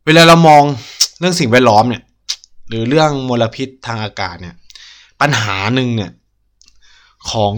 [0.05, 0.63] เวลาเรามอง
[1.19, 2.03] เรื่องสิ่งแวดล้อมเนี่ย
[2.67, 4.55] หรือเรื่องมลพิษทางอากาศเนี่ย
[5.21, 6.11] ปัญหาหนึ่งเนี่ย
[7.31, 7.53] ของ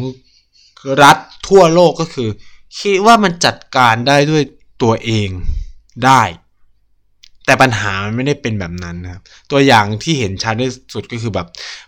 [1.03, 2.29] รัฐทั่วโลกก็คือ
[2.79, 4.43] คิดว่ามันจัดการได้ด้วย
[4.83, 5.29] ตัวเอง
[6.05, 6.21] ได้
[7.45, 11.47] แต่ปัญหามันไม่ได้เป็นแบบนั้นนะครับ ตัวอย่างที่เห็นชัดที่สุดก็คือแบบ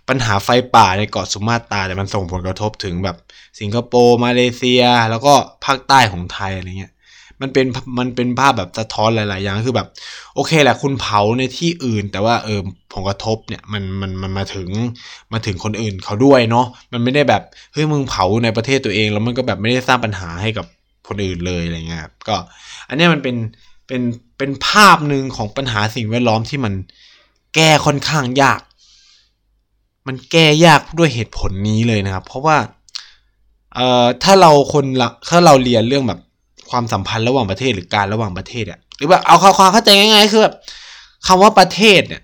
[0.10, 3.17] ปัญหาไฟป่าในเกาะสุมาตราแต่มันส่งผลกระทบถึงแบบ
[3.60, 5.34] สิงคโปร์มาเลเซีย แล้วก็
[5.65, 6.93] ภาคใต้ของไทยอะไรเงี้ย
[7.41, 7.65] มันเป็น
[7.99, 9.88] มันเป็นภาพแบบสะท้อนหลาย ๆ อย่างคือแบบ
[10.36, 12.60] โอเคแหละคุณเผาในที่อื่น แต่ว่าเออ
[12.93, 14.69] ผลกระทบเนี่ยมันมันมันมาถึง
[15.34, 20.65] มาถึงคนอื่นเขาด้วยเนาะมันไม่ได้แบบเฮ้ยมึงเผาในประเทศตัวเอง แล้วมันก็แบบไม่ได้สร้างปัญหาให้กับ
[21.10, 22.36] คนอื่นเลยอะไรเงี้ยครับก็
[22.88, 23.36] อันนี้มันเป็น
[23.88, 24.02] เป็น
[24.38, 26.74] เป็นภาพหนึ่งของปัญหาสิ่งแวดล้อมที่มัน
[27.56, 28.62] แก้ค่อนข้างยาก
[30.08, 32.58] มันแก้ยากด้วยเหตุผลนี้เลยนะครับ เพราะว่า
[33.76, 36.19] เอ่อถ้าเราคนละถ้าเราเรียนเรื่องแบบ
[36.69, 40.56] ความสัมพันธ์ระหว่างประเทศหรือการระหว่างประเทศอะหรือแบบเอาความเข้าใจง่ายๆคือแบบ
[41.28, 42.22] คำว่าประเทศเนี่ย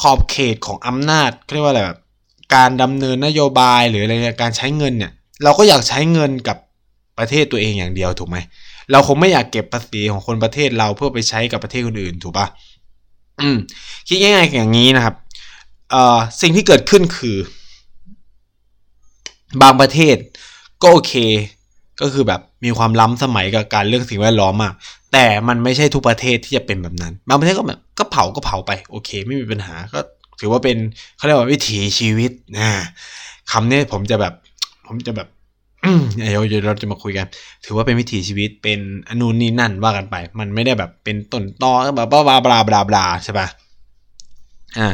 [0.00, 1.98] ขอบเขตของอำนาจเรียกว่าอะไรแบบ
[2.54, 5.12] การดำเนินนโยบายหรืออะไรการใช้เงินเนี่ย
[5.44, 6.56] เราก็อยากใช้เงินกับ
[7.22, 8.36] ประเทศตัวเองอย่างเดียวถูกไหม
[8.92, 12.46] เราคงไม่อยากเก็บภาษีของคนประเทศเราเพื่อไปใช้กับประเทศคนอื่นถูกปะ
[13.40, 13.56] อืม
[14.08, 15.14] คิดง่ายๆอย่างนี้นะครับ
[15.90, 17.38] เอ่อสิ่งที่เกิดขึ้นคือ
[19.62, 20.16] บางประเทศ
[20.82, 21.14] ก็โอเค
[22.00, 24.74] ก็คือแบบมีความล้ำสมัยกับการเรื่องสิ่งแวดล้อมมาก
[25.12, 30.00] แต่มันไม่ใช่ทุกประเทศที่จะเป็นแบบนั้น บางประเทศก็แบบก็เผาก็เผาไป โอเค ไม่มีปัญหาก็
[30.40, 30.76] ถือว่าเป็น
[31.16, 32.68] เขาเรียกว่าวิถีชีวิตนะ
[33.52, 34.34] คำนี้ผมจะแบบ
[34.86, 35.28] ผมจะแบบ
[36.16, 37.26] เดี๋ยวเราจะมาคุยกัน
[37.64, 43.46] ถือว่าเป็นวิถีชีวิตเป็นอนูนนี่นั่นว่ากันไป มันไม่ได้แบบเป็นต้นตอแบบบลาบลาบลาบลาบลาใช่ปะ
[44.78, 44.88] อ่า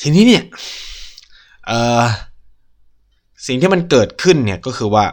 [0.00, 0.42] ทีนี้เนี่ย
[1.66, 2.04] เออ
[3.46, 5.04] สิ่งที่มันเกิดขึ้นเนี่ยก็คือว่า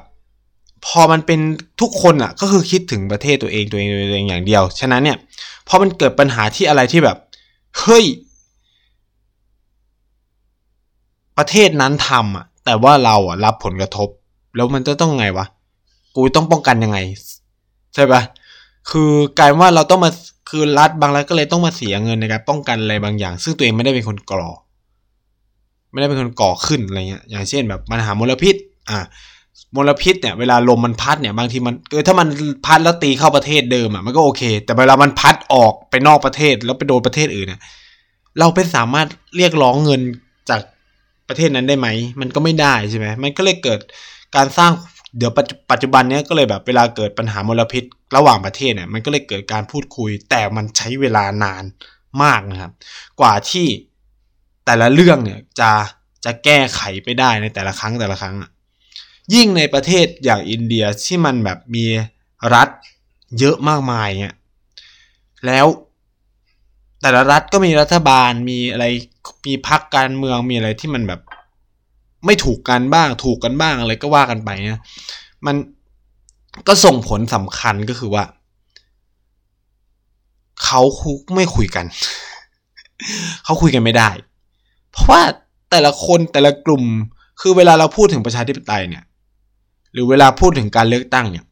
[0.85, 1.39] พอมันเป็น
[1.81, 5.17] ทุกคนอะ ก็คือคิดถึงประเทศตัวเองตัวเองตัวเองอย่างเดียว ฉะนั้นเนี่ย
[5.67, 7.17] พอมันเกิดปัญหาที่อะไรที่แบบ
[7.79, 8.05] เฮ้ย
[11.37, 14.09] ประเทศนั้นทำอะ แต่ว่าเราอะรับผลกระทบ
[14.55, 15.45] แล้วมันจะต้องไงวะ
[16.15, 16.97] กูต้องป้องกันยังไง
[17.93, 18.21] ใช่ปะ
[18.89, 20.11] คือกลายว่าเราต้องมา
[20.49, 24.43] คือรัฐบางรัฐก็เลยต้องมาเสียเงินในการป้องกันอะไรบางอย่าง ซึ่งตัวเองไม่ได้เป็นคนก่อ
[25.91, 28.55] ไม่ได้เป็นคนก่อขึ้นอะไรเงี้ย อย่างเช่นแบบปัญหามลพิษ
[28.89, 28.99] อ่า
[29.75, 32.27] มลพิษเนี่ยเวลาลมมันพัดเนี่ยบางทีมันเออถ้ามัน
[32.65, 37.61] พัดแล้วตีเข้าประเทศเดิมอะมันก็โอเค แต่เวลามันพัดออกไปนอกประเทศแล้วไปโดนประเทศอื่นเนี่ย
[38.39, 40.01] เราเป็นสามารถเรียกร้องเงิน
[40.49, 40.61] จาก
[41.33, 41.87] ประเทศนั้นได้ไหม
[42.21, 43.79] มันก็ไม่ได้ใช่ไหมมันก็เลยเกิด
[44.35, 44.71] การสร้าง
[45.17, 45.31] เดี๋ยว
[45.71, 47.83] ปัจจุบันเนี้ยก็เลยแบบเวลาเกิดปัญหามลพิษ
[48.15, 51.63] ระหว่างประเทศเนี่ยมันก็เลยเกิดการพูดคุย แต่มันใช้เวลานาน
[52.23, 52.71] มากนะครับ
[53.19, 53.67] กว่าที่
[54.65, 55.71] แต่ละเรื่องเนี่ยจะ
[56.25, 58.35] จะแก้ไขไปได้ในแต่ละครั้งแต่ละครั้ง
[59.33, 61.85] ยิ่งในประเทศอย่างอินเดียที่มันแบบมี
[62.53, 62.69] รัฐ
[63.39, 64.35] เยอะมากมายเนี่ย
[65.45, 65.67] แล้ว
[67.01, 68.85] แต่ละรัฐก็มีรัฐบาลมีอะไร
[69.45, 71.21] มีพรรคการเมืองมีอะไรที่มันแบบ
[72.25, 74.81] ไม่ถูกกันบ้าง ถูกกันบ้างอะไรก็ว่ากันไปเนี่ย
[75.45, 75.55] มัน
[76.67, 78.23] ก็ส่งผลสำคัญก็คือว่า
[80.63, 81.85] เขาคุกไม่คุยกัน
[83.43, 84.09] เขาคุยกันไม่ได้
[84.91, 85.21] เพราะว่า
[85.71, 86.83] แต่ละคนแต่ละกลุ่ม
[87.41, 89.03] คือเวลาเราพูดถึงประชาธิปไตยเนี่ย
[89.93, 91.45] หรือเวลาพูดถึงการเลือกตั้งเนี่ย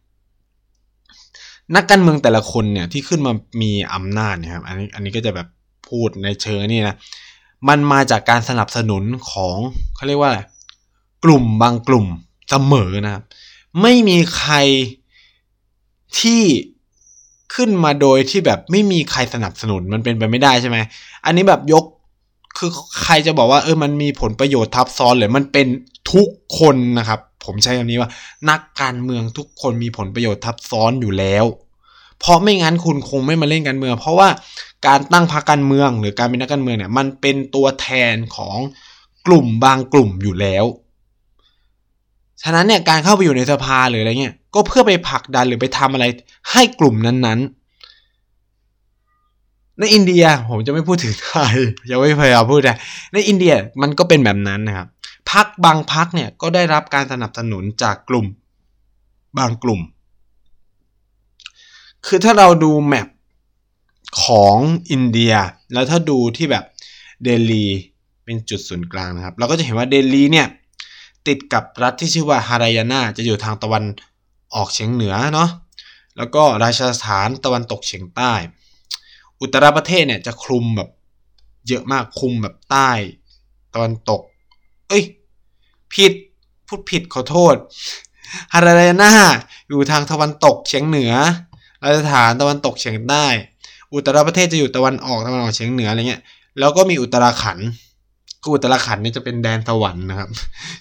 [1.75, 5.47] นักการเมืองแต่ละคนเนี่ยที่ขึ้นมามีอำนาจเนี่ยครับ อันนี้อันนี้ก็จะแบบ
[5.89, 6.95] พูดในเชิงนี่นะ
[7.67, 9.57] มันมาจากการสนับสนุนของ
[9.95, 10.39] เขาเรียกว่าอะไร
[11.23, 12.07] กลุ่มบางกลุ่ม
[12.49, 13.23] เสมอนะครับ
[13.81, 14.55] ไม่มีใคร
[16.19, 16.43] ที่
[17.55, 20.77] ขึ้นมาโดยที่แบบไม่มีใครสนับสนุนมันเป็นไปไม่ได้ใช่ไหม
[21.25, 21.85] อันนี้แบบยก
[22.57, 22.71] คือ
[23.03, 25.67] ใครจะบอกว่าเออมันมีผลประโยชน์ทับซ้อนเลยมันเป็น
[26.13, 26.27] ทุก
[26.59, 28.09] คนนะครับ ผมใช้คำนี้ว่า
[28.49, 31.45] นักการเมืองทุกคนมีผลประโยชน์ทับซ้อนอยู่แล้ว
[32.19, 34.27] เพราะไม่งั้นคุณคงไม่มาเล่นการเมือง เพราะว่า
[34.87, 38.57] การตั้งพรรคการเมืองหรือการเป็นนักการเมืองเนี่ยมันเป็นตัวแทนของ
[39.27, 40.65] กลุ่มบางกลุ่มอยู่แล้ว
[42.41, 46.05] ฉะนั้นเนี่ยการเข้าไปอยู่ในสภาหรืออะไรเงี้ยก็เพื่อไปผลักดันหรือไปทำอะไร
[46.51, 51.55] ให้กลุ่มนั้นๆ ในอินเดียผมจะไม่พูดถึงไทย
[51.89, 52.73] จะไม่พยายามพูดแต่
[53.13, 54.87] ในอินเดียมันก็เป็นแบบนั้นนะครับ
[55.31, 58.25] พักบางพักเนี่ยก็ได้รับการสนับสนุนจากกลุ่ม
[59.37, 59.81] บางกลุ่ม
[62.05, 63.07] คือถ้าเราดูแมป
[64.23, 64.57] ของ
[64.91, 65.33] อินเดีย
[65.73, 66.65] แล้วถ้าดูที่แบบ
[67.23, 67.65] เดลี
[68.23, 70.47] เป็นจุดศูนย์กลางนะครับ เราก็จะเห็นว่าเดลีเนี่ย
[71.27, 73.83] ติดกับรัฐที่ชื่อว่าฮารายานาจะอยู่ทางตะวัน
[74.55, 75.49] ออกเฉียงเหนือเนาะ
[76.17, 78.33] แล้วก็ราชสถานตะวันตกเฉียงใต้
[79.39, 80.89] อุตรประเทศเนี่ยจะคลุมแบบ
[81.67, 82.91] เยอะมากคลุมแบบใต้
[83.73, 84.21] ตะวันตก
[84.87, 85.03] เอ้ย
[85.93, 86.13] ผิด
[86.67, 87.55] พูดผิดขอโทษ
[88.53, 89.13] ฮารายานา
[89.67, 91.13] อยู่ทางตะวันตกเฉียงเหนือ
[91.83, 93.25] ราชสถานตะวันตกเฉียงใต้
[93.93, 96.21] อุตรประเทศจะอยู่ตะวันออกตะวันออกเฉียงเหนืออะไรเงี้ย
[96.59, 97.57] แล้วก็มีอุตราขัน
[98.45, 100.29] กูตะละขันนี่จะเป็นแดนสวรรค์นะครับ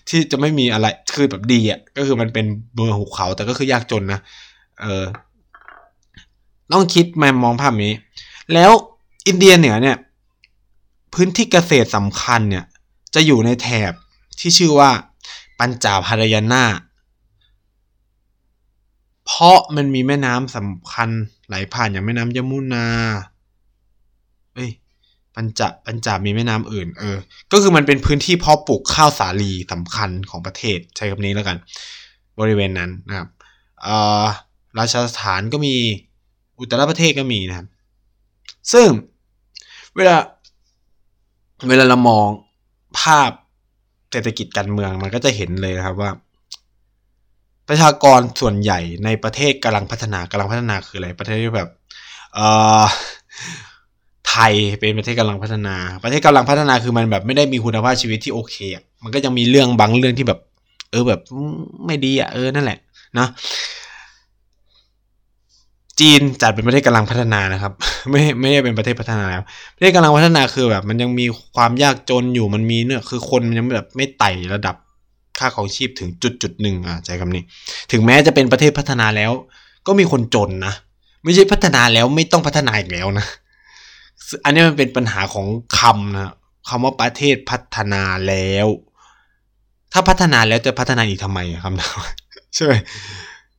[0.09, 4.21] ที่จะไม่มีอะไรคือแบบดีอะก็คือมันเป็นเมืองหุบเขา แต่ก็คือยากจนนะ
[4.81, 5.05] เออ
[6.73, 7.93] ต้องคิดมมมองภาพนี้
[8.55, 8.73] แล้ว
[9.27, 9.97] อินเดียเหนือเนี่ย
[11.15, 12.65] พื้นที่เกษตรสำคัญเนี่ย
[13.15, 13.93] จะอยู่ในแถบ
[14.41, 14.91] ที่ชื่อว่า
[15.59, 16.65] ปัญจาบฮารยานา
[19.33, 21.09] เพราะมันมีแม่น้ำสำคัญ
[21.49, 22.87] ไหลผ่านอย่างแม่น้ำยมุนา
[24.55, 24.71] เอ้ย
[25.35, 27.17] ปัญจปัญจามีแม่น้ำอื่น เออ
[27.53, 31.57] ก็คือมันเป็นพื้นที่เพาะปลูกข้าวสาลีสำคัญของประเทศใช้คำนี้แล้วกัน
[32.41, 33.29] บริเวณนั้นนะครับ
[33.87, 33.89] อ
[34.23, 34.25] อ
[34.79, 35.75] ราชสถานก็มี
[36.59, 37.67] อุตรประเทศก็มีนะครับ
[38.73, 38.89] ซึ่ง
[39.97, 40.17] เวลา
[41.69, 42.29] เวลาเรามอง
[42.99, 43.31] ภาพ
[44.11, 46.11] เศรษฐกิจการเมืองมันก็จะเห็นเลยนะครับว่า
[47.71, 51.69] ประชากรส่วนใหญ่ในประเทศกำลังพัฒนากำลังพัฒนาคืออะไรประเทศที่แบบ
[52.35, 52.47] เอ่
[52.81, 52.83] อ
[54.29, 60.39] ไทยเป็นประเทศกำลังพัฒนา ประเทศกำลังพัฒนาคือมันแบบไม่ได้มีคุณภาพชีวิตที่โอเคอะมันก็ยังมีเรื่องบางเรื่องที่แบบ
[60.91, 61.21] เออแบบ
[61.87, 62.79] ไม่ดีอะเออนั่นแหละ
[63.19, 63.27] นะ
[66.01, 67.73] จีนจัดเป็นประเทศกำลังพัฒนานะครับ
[68.11, 69.43] ไม่ไม่ได้เป็นประเทศพัฒนาแล้ว
[69.75, 74.77] ประเทศกำลังพัฒนาคือแบบ มันยังมีความยากจนอยู่มันมีเนี่ยคือคนมันยังแบบไม่ไต่ระดับ
[75.41, 77.43] ค่าของชีพถึงจุดจุดหนึ่งอะใจคำนี้
[77.93, 79.33] ถึงแม้จะเป็นประเทศพัฒนาแล้ว
[79.87, 80.75] ก็มีคนจนนะ
[81.25, 83.27] ไม่ใช่พัฒนาแล้วไม่ต้องพัฒนาอีกแล้วนะ
[84.45, 85.47] อันนี้มันเป็นปัญหาของ
[85.79, 86.33] คำนะ
[86.69, 88.67] คำว่าประเทศพัฒนาแล้ว
[89.93, 91.91] ถ้าพัฒนาแล้วจะพัฒนาอีกทำไมคำนั้น
[92.55, 92.73] ใช่ไหม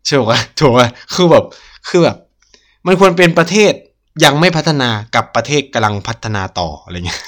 [0.05, 0.81] ใช่ไหมถูกไหม
[1.13, 1.43] คือแบบ
[1.87, 2.17] คือแบบ
[2.85, 3.73] มันควรเป็นประเทศ
[4.23, 7.21] ยังไม่พัฒนากับประเทศกำลังพัฒนาต่ออะไรเงี้ย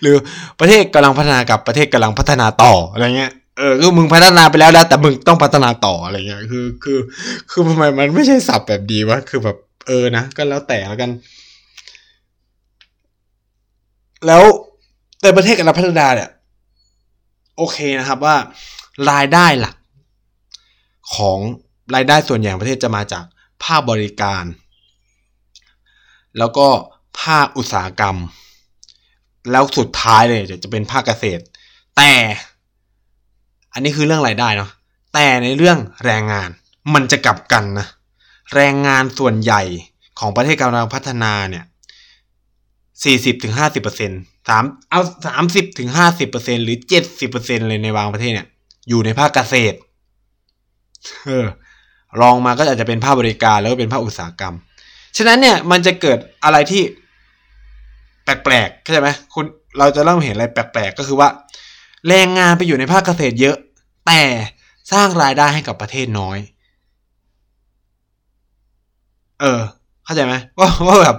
[0.00, 0.16] หรือ
[0.60, 6.98] ประเทศกำลังพัฒนากับประเทศกำลังพัฒนาต่ออะไรเงี้ย เออคือมึงพัฒนาไปแล้วแล้วแต่มึงต้องพัฒนาต่ออะไรเงี้ยคือ คือ
[7.50, 11.10] คือทำไมมันไม่ใช่สับแบบดีวะคือแบบเออนะก็แล้วแต่แล้วกัน
[14.26, 14.42] แล้ว
[15.22, 16.30] ในประเทศกำลังพัฒนาเนี่ย
[17.56, 18.36] โอเคนะครับว่า
[19.10, 19.76] รายได้หลัก
[21.14, 21.38] ของ
[21.94, 23.24] รายได้ส่วนใหญ่ประเทศจะมาจาก
[23.64, 24.44] ภาคบริการ
[26.38, 26.66] แล้วก็
[27.22, 28.16] ภาคอุตสาหกรรม
[29.50, 31.42] แล้วสุดท้ายเลยจะเป็นภาคเกษตร
[31.96, 32.12] แต่
[33.76, 34.70] อันนี้คือเรื่องรายได้เนาะ
[35.14, 36.48] แต่ในเรื่องแรงงาน
[36.94, 37.86] มันจะกลับกันนะ
[38.54, 39.62] แรงงานส่วนใหญ่
[40.18, 41.64] ของประเทศกำลังพัฒนาเนี่ย
[43.04, 44.10] สี่สิบถึงห้าสิบเปอร์เซ็น
[44.48, 48.46] สามเอาสามสิบถึงห้าสิบเปอร์เซ็นหรือเจ็ดสิบเปอร์เซ็นเลยในบางประเทศเนี่ย
[48.88, 49.76] อยู่ในภาคเกษตร
[51.24, 51.46] เออ
[52.20, 54.54] รองมาก็อาจจะเป็นภาคบริการแล้วก็เป็นภาคอุตสาหกรรม
[55.16, 56.82] ฉะนั้นเนี่ยมันจะเกิดอะไรที่
[58.24, 59.44] แปลกๆเข้าใจไหมคุณ
[59.78, 61.28] เราจะเริ่มเห็นอะไรแปลกๆ ก็คือว่า
[62.08, 63.56] แรงงานไปอยู่ในภาคเกษตรเยอะ
[64.06, 64.20] แต่
[64.92, 66.38] สร้างรายได้ให้กับประเทศน้อย
[69.40, 69.60] เออ
[70.04, 71.16] เข้าใจไหมว่าว่าแบบ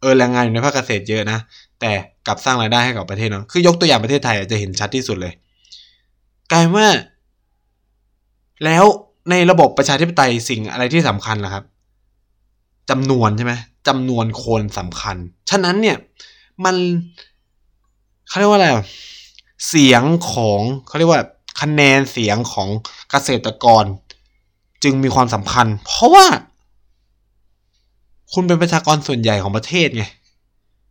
[0.00, 1.38] เออแรงงานอยู่ในภาคเกษตรเยอะนะ
[1.80, 1.90] แต่
[2.26, 5.32] กลับสร้างรายได้ให้กับประเทศเน้อยคือยกตัวอย่างประเทศไทยจะเห็นชัดที่สุดเลย
[6.52, 6.88] กลายว่า
[8.64, 8.84] แล้ว
[9.30, 11.64] ในระบบประชาธิปไตยสิ่งอะไรที่สำคัญล่ะครับ
[12.90, 13.54] จำนวนใช่ไหม
[13.88, 15.16] จำนวนคนสำคัญ
[15.50, 15.96] ฉะนั้นเนี่ย
[16.64, 16.76] มัน
[18.28, 18.68] เขาเรียกว่าอะไร
[19.68, 21.22] เสียงของเขาเรียกว่า
[21.60, 22.68] คะแนนเสียงของ
[23.10, 23.84] เกษตรกร
[24.82, 26.26] จึงมีความสำคัญ เพราะว่า
[28.32, 30.04] คุณเป็นประชากรส่วนใหญ่ของประเทศไง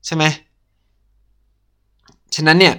[0.06, 0.24] ใช่ไหม
[2.36, 2.76] ฉะนั้นเนี่ย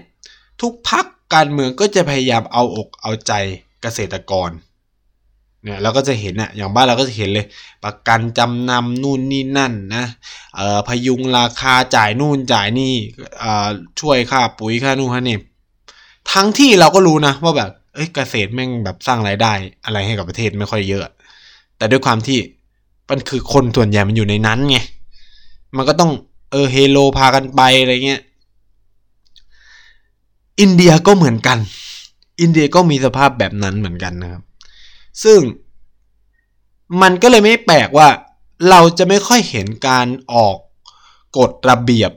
[0.60, 3.32] ทุกพักการเมืองก็จะพยายามเอาอกเอาใจ
[3.82, 4.50] เกษตรกร
[5.62, 7.46] เนี่ยเราก็จะเห็นอะอย่างบ้านเราก็จะเห็นเลย
[7.84, 10.04] ประกันจำนำนู่นนี่นั่นนะ
[10.56, 12.94] เอ่อพยุงราคาจ่ายนู่นจ่ายนี่
[13.38, 13.68] เอ่อ
[14.00, 15.36] ช่วยค่าปุ๋ยค่านู่นค่านี่
[16.32, 19.52] ทั้งที่เราก็รู้นะว่าแบบ เอ้ยเกษตรแม่งแบบสร้างรายได้
[19.84, 21.12] อะไรให้กับประเทศไม่ค่อยเยอะ
[21.76, 22.38] แต่ด้วยความที่
[23.10, 24.78] มันคือคนส่วนใหญ่มันอยู่ในนั้นไง
[25.76, 26.10] มันก็ต้อง
[26.50, 28.22] เออเฮโลพากันไปอะไรเงี้ย
[30.60, 31.58] อินเดียก็เหมือนกัน
[32.40, 34.42] อินเดียก็มีสภาพแบบนั้นเหมือนกันนะครับ
[35.24, 35.40] ซึ่ง
[37.02, 38.08] มันก็เลยไม่แปลกว่า
[38.70, 40.56] เราจะไม่ค่อยเห็นการออก
[41.38, 42.12] กฎระเบียบ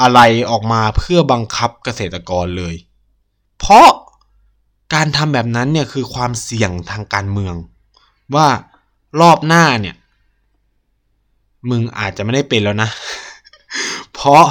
[0.00, 2.74] อะไรออกมาเพื่อบังคับเกษตรกรเลย
[3.58, 3.88] เพราะ
[4.94, 7.54] การทำแบบนั้นเนี่ยคือความเสี่ยงทางการเมือง
[8.34, 8.48] ว่า
[9.20, 9.96] รอบหน้าเนี่ย
[11.70, 12.90] มึงอาจจะไม่ได้เป็นแล้วนะ
[14.14, 14.44] เพราะ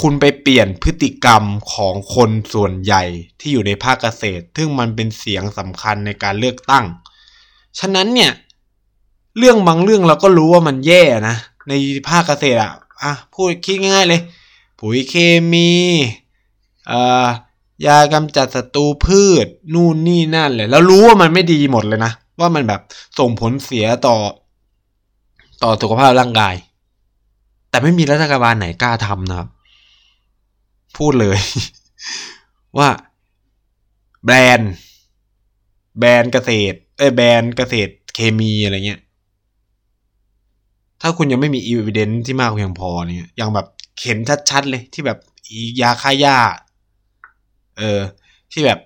[0.00, 3.02] คุณไปเปลี่ยนพฤติกรรมของคนส่วนใหญ่
[3.40, 6.84] ที่อยู่ในภาคเกษตร ซึ่งมันเป็นเสียงสำคัญในการเลือกตั้ง
[7.78, 8.32] ฉะนั้นเนี่ย
[9.38, 11.36] เรื่องบางเรื่องเราก็รู้ว่ามันแย่นะ
[11.68, 11.72] ใน
[12.08, 14.20] ภาคเกษตรอะอะพูดคิดง่ายๆเลย
[14.78, 15.14] ปุ๋ยเค
[15.52, 15.70] มี
[17.86, 22.80] ยากำจัดศัตรูพืช นู่นนี่นั่นเลย แล้วรู้ว่ามันไม่ดีหมดเลยนะ ว่ามันแบบ
[23.18, 24.16] ส่งผลเสียต่อ
[25.62, 26.54] ต่อสุขภาพร่างกาย
[27.70, 29.48] แต่ไม่มีรัฐบาลไหนกล้าทำนะครับ
[30.96, 31.38] พูดเลย
[32.78, 32.88] ว่า
[34.24, 34.72] แบรนด์
[35.98, 39.00] แบรนด์เกษตร เอ้ยแบรนด์เกษตรเคมีอะไรเงี้ย
[41.00, 43.66] ถ้าคุณยังไม่มีอีเวนท์ที่มากเพียงพอเนี่ยอย่างแบบ
[44.02, 44.18] เห็น
[44.50, 45.18] ชัดๆเลยที่แบบ
[45.80, 46.38] ยาฆ่าหญ้า
[47.78, 48.00] เออ
[48.52, 48.78] ที่แบบ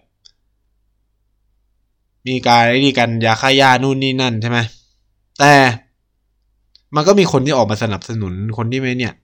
[2.28, 4.58] มีการไอ้นี่กันยาฆ่าหญ้านู่นนี่นั่นใช่ไหม
[5.38, 5.52] แต่
[6.94, 9.14] มันก็มีคนที่ออกมาสนับสนุนคนที่ไม่เนี่ย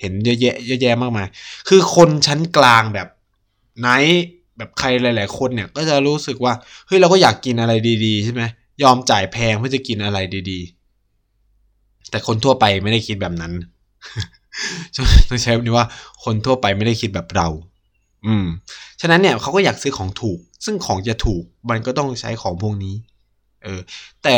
[0.00, 1.26] เห็นเยอะแยะเยอะแยะมากมาย
[1.68, 3.08] คือคนชั้นกลางแบบ
[3.78, 3.88] ไหน
[4.56, 6.52] แบบใครหลาย ๆ คนเนี่ย ก็จะรู้สึกว่า
[6.86, 7.72] เฮ้ยเราก็อยากกินอะไร
[8.04, 8.42] ดีๆใช่ไหม
[8.82, 10.18] ยอมจ่ายแพงเพื่อจะกินอะไร
[10.50, 13.52] ดีๆ แต่คนทั่วไปไม่ได้คิดแบบนั้น
[15.28, 15.86] ต้องใช้คำนี้ว่า
[16.24, 17.48] คนทั่วไปไม่ได้คิดแบบเรา
[18.26, 18.46] อืม
[19.00, 22.94] ฉะนั้นเนี่ยเขาก็อยากซื้อของถูก ซึ่งของจะถูกมันก็ต้องใช้ของพวกนี้
[23.64, 23.80] เออ
[24.22, 24.34] แต่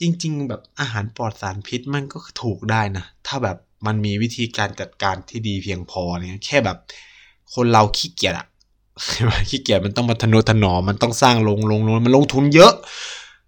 [0.00, 6.78] จริง ๆ แบบอาหารปลอดสารพิษมันก็ถูกได้นะ ถ้าแบบมันมีวิธีการจัดการที่ดีเพียงพอเนี่ยแค่แบบ
[7.54, 8.46] คนเราขี้เกียจอะ
[9.48, 12.72] ขี้เกียจมันต้องมาทะนุถนอมมันต้องสร้างลงลงลงมันลงทุนเยอะ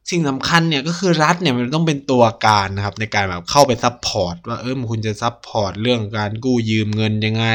[0.08, 7.46] สิ่งสำคัญเนี่ยก็คือรัฐเนี่ยมันต้องเป็นตัวการนะครับในการแบบเข้าไป support ว่าเออคุณจะ support เรื่องการกู้ยืมเงินยังไง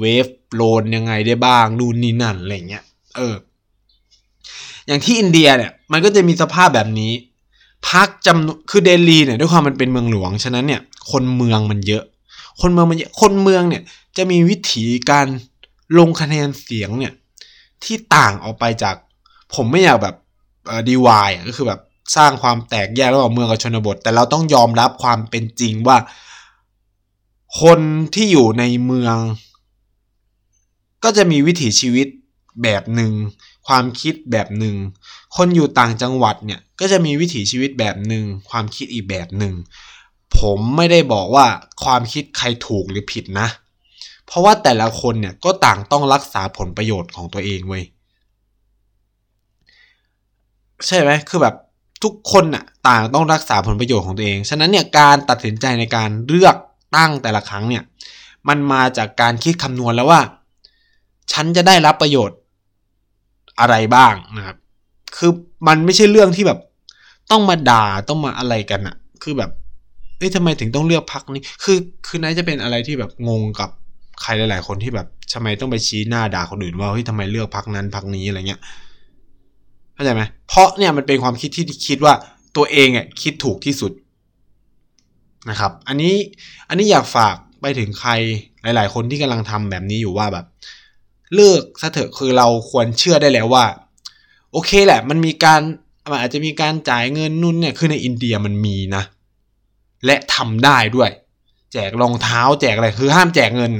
[0.00, 2.84] เวฟโลนยังไงได้บ้างนู่นนี่นั่นอะไรเงี้ย
[3.16, 3.34] เออ
[4.86, 7.12] อย่างที่อินเดียเนี่ยมันก็จะมีสภาพแบบนี้
[7.88, 12.04] พักจำคือเดลีเนี่ยด้วยความมันเป็นเมืองหลวงฉะนั้นเนี่ย คนเมืองมันเยอะ
[12.60, 13.82] คนเมืองมันเยอะคนเมืองเนี่ย
[14.16, 15.26] จะมีวิธีการ
[15.98, 17.12] ลงคะแนนเสียงเนี่ย
[17.84, 18.96] ที่ต่างออกไปจาก
[19.54, 20.16] ผมไม่อยากแบบ
[20.88, 21.80] ดีวายก็คือแบบ
[22.16, 25.96] สร้างความแตกแยกระหว่างเมืองกับชนบท แต่เราต้องยอมรับความเป็นจริงว่า
[27.62, 27.80] คน
[28.14, 29.16] ที่อยู่ในเมือง
[31.04, 32.06] ก็จะมีวิถีชีวิต
[32.62, 33.12] แบบหนึ่ง
[33.66, 34.76] ความคิดแบบหนึ่ง
[35.36, 39.54] คนอยู่ต่างจังหวัดเนี่ยก็จะมีวิถีชีวิตแบบหนึ่งความคิดอีกแบบหนึ่ง
[40.38, 41.46] ผมไม่ได้บอกว่า
[41.84, 43.48] ความคิดใครถูกหรือผิดนะ
[44.26, 47.84] เพราะว่าแต่ละคนเนี่ยก็ต่างต้องรักษาผลประโยชน์ของตัวเองเว้ย
[50.86, 51.54] ใช่ไหมคือแบบ
[52.02, 56.56] ทุกคนน่ะต่างต้องรักษาผลประโยชน์ของตัวเอง ฉะนั้นเนี่ยการตัดสินใจในการเลือก
[56.96, 57.82] ตั้งแต่ละครั้งเนี่ย
[58.48, 60.20] มันมาจากการคิดคำนวณแล้วว่า
[61.32, 62.38] ฉันจะได้รับประโยชน์
[63.60, 64.56] อะไรบ้างนะครับ
[65.16, 65.30] คือ
[65.68, 66.58] มันไม่ใช่เรื่องที่แบบ
[67.30, 69.50] ต้องมาด่าต้องมาอะไรกันอะคือแบบ
[70.18, 73.70] เอ้ยทำไมถึงต้องเลือกพักนี้ คือคือนายจะเป็นอะไรที่แบบงงกับ
[74.22, 78.60] ใครหลาย ๆ คนที่แบบทำไมต้องไปชี้หน้าด่าคนอื่นว่าเฮ้ยทำไมเลือกพักนั้นพักนี้อะไรเงี้ย
[79.94, 82.14] เข้าใจไหมเพราะเนี่ยมันเป็นความคิดที่คิดว่า
[82.56, 83.92] ตัวเองอะคิดถูกที่สุด
[85.50, 86.14] นะครับ อันนี้
[86.68, 88.10] อันนี้อยากฝากไปถึงใคร
[88.62, 90.46] หลาย ๆ คนที่กำลังทำแบบนี้อยู่ว่าแบบ
[91.34, 93.64] เลิกซะเถอะคือเราควรเชื่อได้แล้วว่า
[94.52, 95.60] โอเคแหละ มันมีการ
[96.10, 99.02] มันอาจจะมีการจ่ายเงินนู่นเนี่ยคือในอินเดียมันมีนะ
[100.06, 101.10] และทำได้ด้วย
[101.72, 103.72] แจกรองเท้าแจกอะไรคือห้ามแจกเงิน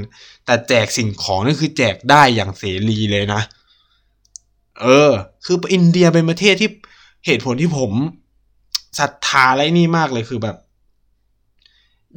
[0.45, 3.41] แต่แจกสิ่งของนี่คือแจกได้อย่างเสรีเลยนะ
[4.81, 5.11] เออ
[5.45, 6.69] คืออินเดียเป็นประเทศที่
[7.25, 7.91] เหตุผลที่ผม
[8.99, 10.55] ศรัทธาอะไรนี่มากเลยคือแบบ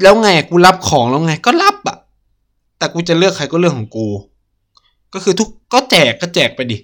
[0.02, 1.98] แล้วไงกูรับของแล้วไงก็รับอะ
[2.78, 4.06] แต่กูจะเลือกใครก็เรื่องของกู
[5.14, 6.78] ก็คือทุกก็แจกก็แจกไปดิ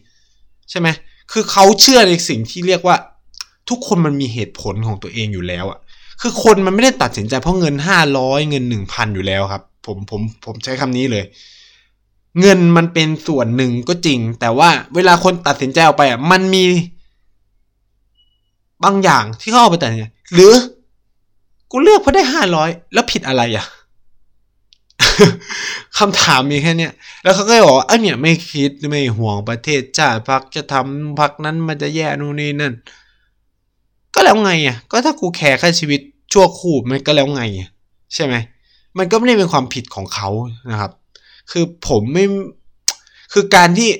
[0.71, 0.89] ใช่ไหม
[1.33, 2.97] คือเขาเชื่อในสิ่งที่เรียกว่า
[3.69, 5.79] ทุกคนมันมีเหตุผลของตัวเองอยู่แล้วอะ
[6.21, 11.25] คือคนมันไม่ได้ตัดสินใจเพราะเงินห้าร้อยเงินหนึ่งพันอยู่แล้วครับ ผมผมผมใช้คำนี้เลย
[12.41, 16.65] เงินมันเป็นส่วนหนึ่งก็จริง แต่ว่าเวลาคนตัดสินใจออกไปอะมันมี
[18.85, 20.53] บางอย่างที่เขาเอาไปตัดสินใจหรือ
[21.71, 23.67] กูเลือกเพราะได้ห้าร้อยแล้วผิดอะไรอะ
[25.99, 26.93] คำถามมีแค่เนี้ย
[27.23, 32.75] แล้วเขาก็บอกว่าเออเนี่ยไม่คิดไม่ห่วงประเทศชาติพักจะทำพักนั้นมันจะแย่นู่นนี่นั่น
[34.15, 36.01] ก็แล้วไงอะ ก็ถ้ากูแคร์แค่ชีวิต
[36.33, 37.69] ชั่วคู่มันก็แล้วไงอะ
[38.15, 38.35] ใช่ไหม
[38.99, 40.29] มันก็ไม่ได้เป็นความผิดของเขา
[40.71, 40.91] นะครับ
[41.51, 42.25] คือผมไม่
[43.33, 43.91] คือการที่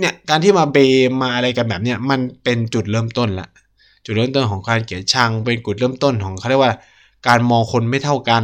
[0.00, 3.48] เนี่ยการที่มาเบมมาอะไรกันแบบเนี้ยมันเป็นจุดเริ่มต้นละ
[4.04, 6.72] จุดเริ่มต้นของการเกลียดชังเป็นจุดเริ่มต้นของเขาเรียกว่า
[7.28, 8.42] การมองคนไม่เท่ากัน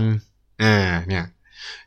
[0.62, 0.74] อ่า
[1.08, 1.24] เนี่ย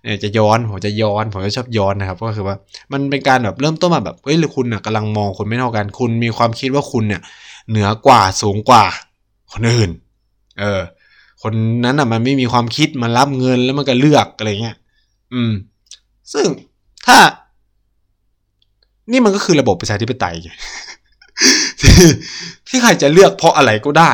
[0.03, 2.55] เนี่ยจะย้อน ผมจะย้อนผมจะชอบย้อนนะครับ ก็คือว่า
[2.91, 7.21] มันเป็นการแบบเริ่มต้นมาแบบเฮ้ยหรือคุณน่ะกำลังมองคนไม่เท่ากัน คุณมีความคิดว่าคุณเนี่ย
[7.69, 8.83] เหนือกว่าสูงกว่า
[9.51, 9.91] คนอื่น
[10.59, 10.81] เออ
[11.41, 11.53] คน
[11.85, 14.77] นั้นอะมันไม่มีความคิดมันรับเงินแล้วมันก็เลือกอะไรเงี้ย
[15.33, 15.51] อืม
[16.33, 16.45] ซึ่ง
[17.07, 17.17] ถ้า
[19.11, 20.35] นี่มันก็คือระบบประชาธิปไตย
[22.67, 24.11] ที่ใครจะเลือกเพราะอะไรก็ได้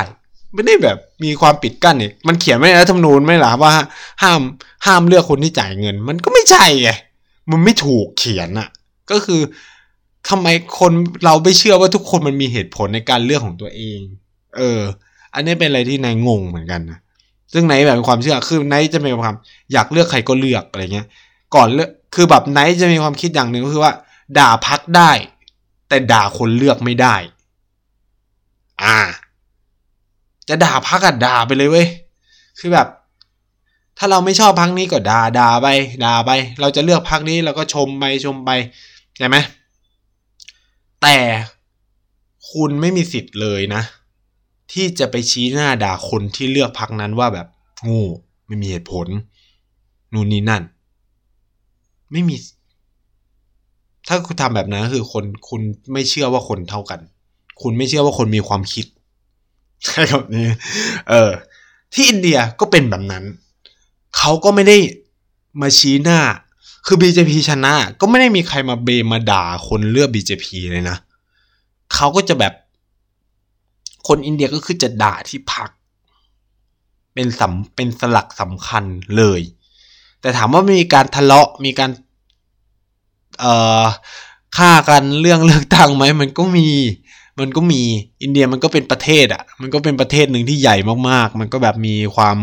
[0.54, 3.74] ไม่ได้แบบมีความปิดกั้นเนี่ยมันเขียนไว้ในรัฐธรรมนูญไหมล่ะว่า
[4.22, 4.40] ห้าม
[4.86, 6.90] ห้ามเลือกคนที่จ่ายเงิน มันก็ไม่ใช่ไง
[7.50, 8.68] มันไม่ถูกเขียนอะ
[9.10, 9.40] ก็คือ
[10.28, 10.46] ทำไม
[10.78, 10.92] คน
[11.24, 14.00] เราไม่เชื่อว่าทุกคนมันมีเหตุผลในการเลือกของตัวเอง
[14.56, 14.80] เออ
[15.34, 16.98] อันนี้เป็นอะไรที่นายงงเหมือนกันนะ
[17.52, 19.34] ซึ่งไนแบบเป็นความเชื่อ คือไนจะมีความ
[19.72, 21.06] อยากเลือกใครก็เลือกอะไรเงี้ย
[21.54, 23.92] ก่อนเลือก คือแบบไนท์จะมีความคิดอย่างหนึ่งก็คือว่า
[24.38, 25.10] ด่าพักได้
[25.88, 27.16] แต่ด่าคนเลือกไม่ได้
[28.82, 28.98] อ่า
[30.48, 31.88] จะด่าพักอะด่าไปเลยเว้ย
[32.58, 32.88] คือแบบ
[33.98, 35.68] ถ้าเราไม่ชอบพักนี้ก็ด่าด่าไป
[36.04, 38.50] ด่าไป เราจะเลือกพักนี้เราก็ชมไปชมไป
[39.16, 39.36] ใช่ไหม
[41.02, 41.16] แต่
[42.50, 43.82] คุณไม่มีสิทธิ์เลยนะ
[44.72, 47.46] ที่จะไปชี้หน้าด่าคนที่เลือกพักนั้นว่าแบบ
[47.86, 48.04] ง่
[48.46, 49.06] ไม่มีเหตุผล
[50.12, 50.62] นู่นนี่นั่น
[52.12, 52.36] ไม่มี
[54.08, 55.60] ถ้าคุณทำแบบนั้นคือคนคุณ
[55.92, 57.00] ไม่เชื่อว่าคนเท่ากัน
[57.62, 58.86] คุณไม่เชื่อว่าคนมีความคิด
[59.86, 60.54] ใช่ครับนี่
[61.10, 61.30] เออ
[61.92, 63.24] ที่อินเดียก็เป็นแบบนั้น
[64.16, 64.78] เขาก็ไม่ได้
[65.60, 66.20] มาชี้หน้า
[66.86, 70.96] คือ BJP ชนะ ก็ไม่ได้มีใครมาเบมาด่าคนเลือก BJP เลยนะ
[71.94, 72.54] เขาก็จะแบบ
[74.08, 75.70] คนอินเดียก็คือจะด่าที่พัก
[77.14, 78.84] เป็นสำเป็นสลักสำคัญ
[79.16, 79.40] เลย
[80.26, 81.90] แต่ถามว่ามีการทะเลาะมีการ
[83.40, 83.84] เอ่อ
[84.56, 86.68] ฆ่ากันเรื่องเลือกตั้งไหมมันก็มี
[87.40, 87.82] มันก็มี
[88.22, 90.76] อินเดียมันก็เป็นประเทศอะ่ะ มันก็เป็นประเทศหนึ่งที่ใหญ่
[91.08, 92.38] มากๆ มันก็แบบมีความ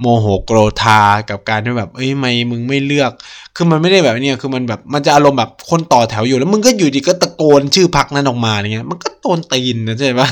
[0.00, 3.12] โมโหโกรธากับการที่แบบ เอ้ยไม่มึงไม่เลือก
[3.56, 10.28] คือมันไม่ได้แบบนี้คือมันแบบมันจะอารมณ์แบบคนต่อแถวอยู่แล้วมึงก็อยู่ดีก็ตะโกนชื่อพักนั้นออกมาอย่างเงี้ย มันก็โดนตีนนะใช่ปะ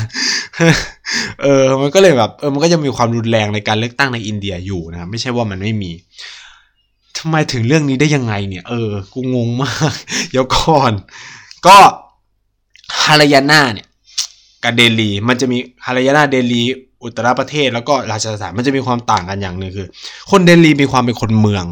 [1.42, 5.90] เออ มันก็เลยแบบเออมันก็จะมีความรุนแรงในการเลือกตั้งในอินเดียอยู่นะ ไม่ใช่ว่ามันไม่มี
[7.22, 9.92] ทำไมถึงเรื่องนี้ได้ยังไงเนี่ย เออ กูงงมาก
[10.30, 10.92] เดี๋ยวก่อน
[11.66, 11.76] ก็
[13.04, 13.86] ฮารายาน่าเนี่ย
[14.64, 16.62] กับเดลี มันจะมีฮารายาน่าเดลี
[17.02, 19.86] อุตรประเทศแล้วก็ราชสถานมันจะมีความต่างกันอย่างหนึ่งคือ
[20.30, 21.64] คนเดลีมีความเป็นคนเมือง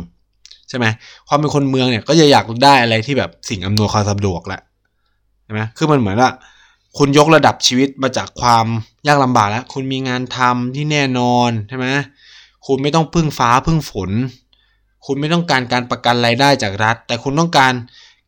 [0.69, 0.87] ใช่ไหม
[1.29, 4.61] ความเป็นคนเมืองเนี่ย ก็จะอยากได้อะไรที่แบบสิ่งอำนวยความสะดวกแหละ
[5.45, 6.31] ใช่ไหมคือมันเหมือนว่า
[6.99, 8.67] คุณยกระดับชีวิตมาจากความ
[9.07, 11.87] ยากลำบากแล้ว คุณมีงานทำที่แน่นอนใช่ไหม
[12.67, 14.11] คุณไม่ต้องพึ่งฟ้าพึ่งฝน
[15.07, 17.73] คุณไม่ต้องการการประกันรายได้จากรัฐ แต่คุณต้องการ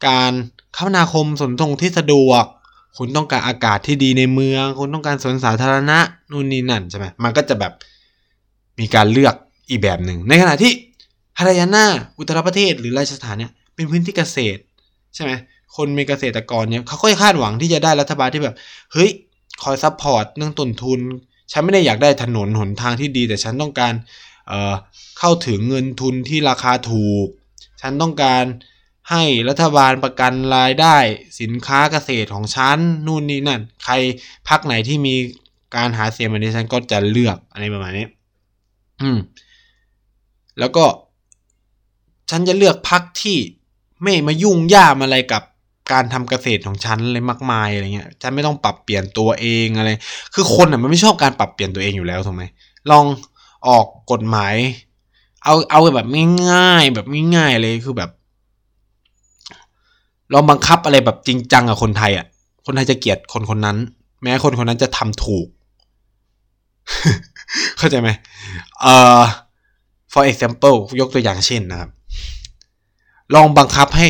[0.07, 0.33] การ
[0.77, 2.45] คมนาคมขนส่งที่สะดวก
[2.99, 5.99] คุณต้องการอากาศที่ดีในเมือง คุณต้องการสวนสาธารณะ
[6.31, 7.73] นู่นนี่นั่นใช่ไหมมันก็จะแบบ
[8.81, 9.35] มีการเลือก
[9.69, 10.73] อีกแบบหนึ่ง ในขณะที่
[11.39, 11.85] ฮารายานา
[12.19, 14.61] อุตรประเทศหรือราชสถานเนี่ยเป็นพื้นที่เกษตร
[15.15, 15.33] ใช่ไหม
[15.77, 18.57] คนมีเกษตรกรเนี่ยเขาก็คาดหวังที่จะได้รัฐบาลที่แบบ
[18.93, 19.11] เฮ้ย
[19.63, 21.01] คอย support เรื่องต้นทุน
[21.53, 23.93] ฉันไม่ได้อยากได้ถนนหนทางที่ดี แต่ฉันต้องการ
[25.19, 27.27] เข้าถึงเงินทุนที่ราคาถูก
[27.81, 28.45] ฉันต้องการ
[29.11, 30.97] ให้รัฐบาลประกันรายได้
[31.41, 33.95] สินค้าเกษตรของฉันนู่นนี่นั่น ใคร
[34.49, 35.15] พักไหนที่มี
[35.77, 38.07] การหาเสียงแบบนี้ฉันก็จะเลือกอะไรประมาณนี้
[39.03, 39.19] อืม
[40.59, 40.85] แล้วก็
[42.31, 43.39] ฉันจะเลือกพักที่
[44.03, 45.43] ไม่มายุ่งยามอะไรกับ
[45.93, 49.89] การทำเกษตรของฉันอะไรมากมายอะไรเงี้ย ฉันไม่ต้องปรับเปลี่ยนตัวเองอะไร
[50.35, 52.45] คือคนอะมันไม่ชอบการปรับเปลี่ยนตัวเองอยู่แล้วถูกไหม
[52.91, 53.05] ลอง
[53.69, 54.55] ออกกฎหมาย
[55.45, 56.07] เอาเอาแบบ
[56.51, 57.07] ง่ายๆแบบ
[57.37, 58.11] ง่ายๆเลยคือแบบ
[60.33, 62.27] ลองบังคับอะไรแบบจริงจังกับคนไทยอะ
[62.67, 63.77] คนไทยจะเกลียดคนคนนั้น
[64.23, 65.47] แม้คนคนนั้นจะทำถูก
[67.79, 68.09] เข้าใจไหม
[68.81, 69.21] เอ่อ
[70.13, 71.91] for example ยกตัวอย่างเช่นนะครับ
[73.35, 74.09] ลองบังคับให้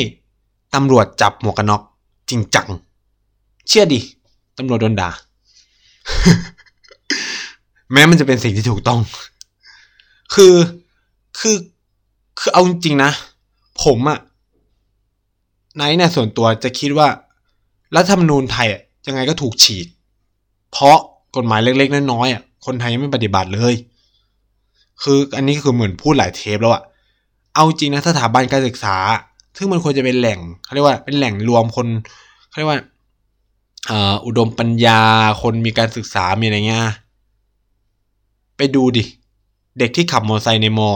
[0.75, 1.83] ตำรวจจับหมวกกันน็อก
[2.31, 2.69] จริงจัง
[3.69, 4.01] เชื่อดิ
[4.59, 5.11] ตำรวจโดนด่า
[7.93, 9.01] แม้มันจะเป็นสิ่งที่ถูกต้อง
[10.35, 10.55] คือ
[11.39, 11.57] คือ
[12.39, 13.13] คือเอาจริงๆนะ
[13.85, 14.19] ผมอะ
[15.77, 17.09] ไนท์เนี่ยส่วนตัวจะคิดว่า
[17.97, 19.87] รัฐธรรมนูญไทยอะยังไงก็ถูกฉีก
[20.73, 20.97] เพราะ
[21.37, 23.75] กฎหมายเล็กๆน้อยๆอะคนไทยยังไม่ปฏิบัติเลย
[25.03, 26.83] คืออันนี้คือเหมือนพูดหลายเทปแล้วอะ
[27.55, 28.97] เอาจริงนะสถาบันการศึกษา
[29.57, 31.87] ซึ่งมันควรจะเป็นแหล่งเขาเรียกว่าเป็นแหล่งรวมคน
[32.49, 32.81] เขาเรียกว่า
[34.27, 35.01] อุดมปัญญา
[35.43, 36.87] คนมีการศึกษามีอะไรเงี้ย
[38.57, 39.05] ไปดูดิ
[39.79, 40.89] เด็กที่ขับมอเตอร์ไซค์ในมอ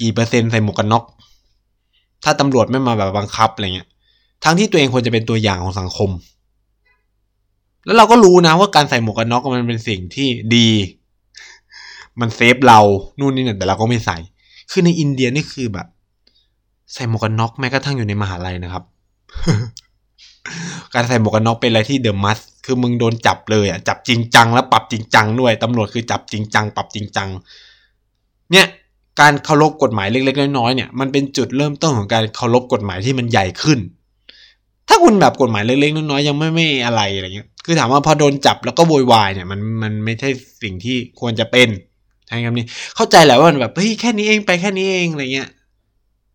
[0.00, 1.04] กี่เปอร์เซ็นต์ใส่หมวกกันน็อก
[2.24, 3.88] ถ้าตำรวจไม่มาแบบบังคับอะไรเงี้ย
[4.44, 6.10] ทั้งที่ตัวเองควรจะเป็นตัวอย่างของสังคม
[7.84, 10.68] แล้วเราก็รู้นะว่าการใส่หมวกกันน็อกมันเป็นสิ่งที่ดี
[12.20, 12.80] มันเซฟเรา
[13.18, 14.16] นู่นนี่นั่นแต่เราก็ไม่ใส่
[14.70, 15.86] คือในอินเดียนี่คือแบบ
[16.94, 18.84] ใส่หมวกกันน็อกแม้กระทั่งอยู่ในมหาลัยนะครับ
[20.94, 27.28] การใส่หมวกกันน็อกเป็นอะไรที่เดอะมัส คือมึงโดนจับเลยอะ จับจริงจังแล้วปรับจริงจังด้วย ตำรวจคือจับจริงจัง ปรับจริงจัง
[28.52, 28.66] เนี่ย
[29.20, 33.78] การเคารพกฎหมายเล็ก ๆ น้อยๆเนี่ยมันเป็นจุดเริ่มต้นของการเคารพกฎหมายที่มันใหญ่ขึ้น
[34.88, 40.28] ถ้าคุณแบบกฎหมายเล็กๆน้อยๆยังไม่ไม่อะไรอะไรเงี้ยคือถามว่าพอโดนจับแล้วก็โวยวายเนี่ยมันมันไม่ใช่
[40.62, 41.68] สิ่งที่ควรจะเป็น
[42.26, 42.66] ใช่คำนี้
[42.96, 45.48] เข้าใจแหละว่ามันแบบเฮ้ยแค่นี้เองไปแค่นี้เองอะไรเงี้ย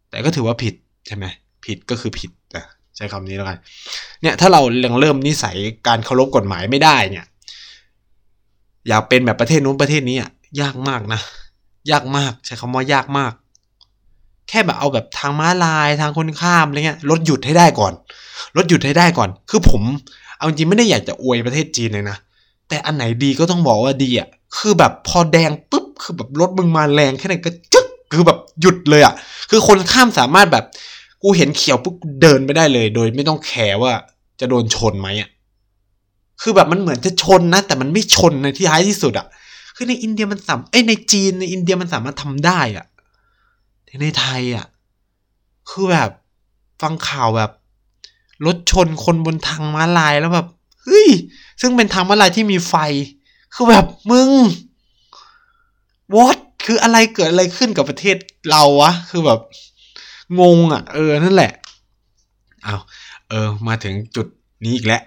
[0.10, 0.74] แต่ก็ถือว่าผิด
[1.08, 1.26] ใช่ไหม
[1.66, 3.58] ผิดก็คือผิดอะใช้คำนี้แล้วกัน
[4.22, 5.58] เนี่ยถ้าเรายังเริ่มนิสัย
[5.88, 7.26] การเคารพกฎหมายไม่ได้เนี่ย
[8.88, 10.30] อยากเป็นแบบประเทศนู้นประเทศนี้อะ
[10.62, 11.20] ยากมากนะ
[11.92, 13.34] ยากมาก ใช้คำว่ายากมาก
[14.50, 17.94] แค่แบบเอาแบบทางม้าลายทางคนข้ามอะไรเงี้ยรถหยุดให้ได้ก่อน
[18.58, 19.82] รถหยุดให้ได้ก่อน คือผม
[20.38, 22.18] เอาจริงไม่ได้อยากจะอวยประเทศจีนเลยนะ
[22.70, 24.28] แต่อันไหนดีก็ต้องบอกว่าดีอะ
[24.58, 29.14] คือแบบพอแดงปุ๊บคือแบบรถมึงมาแรงแค่ไหนก็จึ๊กคือแบบหยุดเลยอะ
[29.50, 30.66] คือคนข้ามสามารถแบบ
[31.24, 33.92] กูเห็นเขียวปุ๊บเดินไปได้เลย โดยไม่ต้องแคร์ว่า
[34.40, 35.30] จะโดนชนไหมอะ
[36.42, 39.28] คือแบบมันเหมือนจะชนนะ แต่มันไม่ชนในที่ท้ายที่สุดอะ
[39.82, 42.86] คือในอินเดียมันสามเอ้ในจีนในอินเดียมันสามารถทำได้อะ
[43.86, 44.66] แต่ในไทยอะ
[45.70, 46.10] คือแบบ
[46.82, 47.52] ฟังข่าวแบบ
[48.46, 50.48] รถชนคนบนทางม้าลายแล้วแบบ
[50.84, 51.10] เฮ้ย
[51.62, 52.76] ซึ่งเป็นทางม้าลายที่มีไฟ
[53.54, 54.30] คือแบบมึง
[56.16, 58.16] what คืออะไรเกิดอะไรขึ้นกับประเทศ
[58.50, 59.40] เราวะ คือแบบ
[60.40, 61.52] งงอะ เออ นั่นแหละ
[62.64, 62.76] เอา
[63.30, 64.28] เออ มาถึงจุด
[64.64, 65.02] นี้อีกแล้ว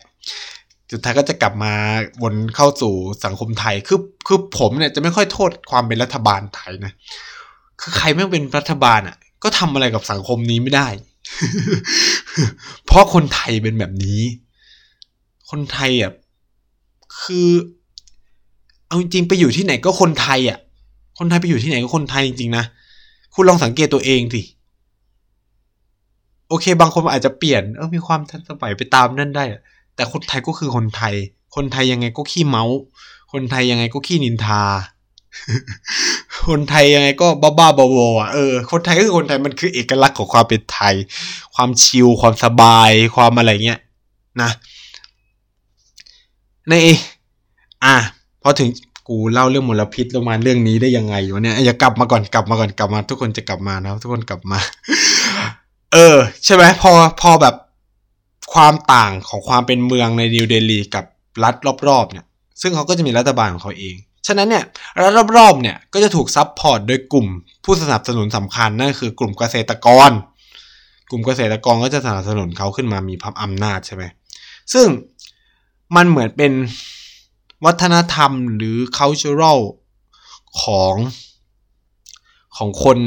[0.93, 1.75] จุดท้ายก็จะกลับมา
[2.23, 6.93] วนเข้าสู่สังคมไทย คือคือผมเนี่ยจะไม่ค่อยโทษความเป็นรัฐบาลไทยนะ
[7.81, 10.89] คือใครไม่เป็นรัฐบาลอะ ก็ทำอะไรกับสังคมนี้ไม่ได้
[12.87, 14.21] เพราะคนไทยเป็นแบบนี้
[15.51, 16.13] คนไทยอะ
[17.23, 17.49] คือ
[18.87, 20.59] เอาจริงไปอยู่ที่ไหนก็คนไทยอะ
[21.19, 22.65] คนไทยไปอยู่ที่ไหนก็คนไทยจริงๆนะ
[23.35, 24.43] คุณลองสังเกตตัวเองสิ
[26.49, 29.45] โอเค บางคนอาจจะเปลี่ยนเออมีความทันสมัยไปตามนั่นได้
[29.97, 31.15] แต่คนไทยก็คือคนไทย
[31.57, 32.77] คนไทยยังไงก็ขี้เมาส์
[33.33, 34.63] คนไทยยังไงก็ขี้นินทา
[36.49, 37.87] คนไทยยังไงก็บ้าบ้าบอ
[38.21, 40.95] อะเออคนไทยก็คือคนไทยมันคือเอกลักษณ์ของความเป็นไทย
[41.55, 43.81] ความชิลความสบายความอะไรเงี้ย
[44.43, 44.51] นะ
[46.69, 46.75] ใน
[47.85, 47.97] อะ
[48.43, 48.69] พอถึง
[49.09, 54.59] กูเล่าเรื่องมลพิษลงมาเรื่องนี้ได้ยังไงวะเนี่ยอย่ากลับมาก่อนกลับมาก่อนกลับมา ทุกคนจะกลับมานะทุกคนกลับมา
[55.93, 56.91] เออ ใช่ไหมพอ
[57.21, 57.55] พอแบบ
[58.53, 61.05] ความต่างของความเป็นเมืองในนิวเดลีกับ
[61.45, 61.55] รัฐ
[61.89, 62.25] รอบๆเนี่ย
[62.61, 63.97] ซึ่งเขาก็จะมีรัฐบาลของเขาเอง
[64.27, 64.65] ฉะนั้นเนี่ย
[65.01, 67.27] รัฐรอบๆเนี่ยก็จะถูก support โดยกลุ่ม
[67.65, 70.11] ผู้สนับสนุนสำคัญนั่นคือกลุ่มเกษตรกร
[71.11, 74.05] กลุ่มเกษตรกรก็จะสนับสนุนเขาขึ้นมามีพลังอำนาจใช่ไหม
[74.73, 74.87] ซึ่ง
[75.97, 76.53] มันเหมือนเป็น
[77.65, 79.61] วัฒนธรรมหรือ cultural
[80.63, 80.95] ของ
[82.57, 82.99] ของคน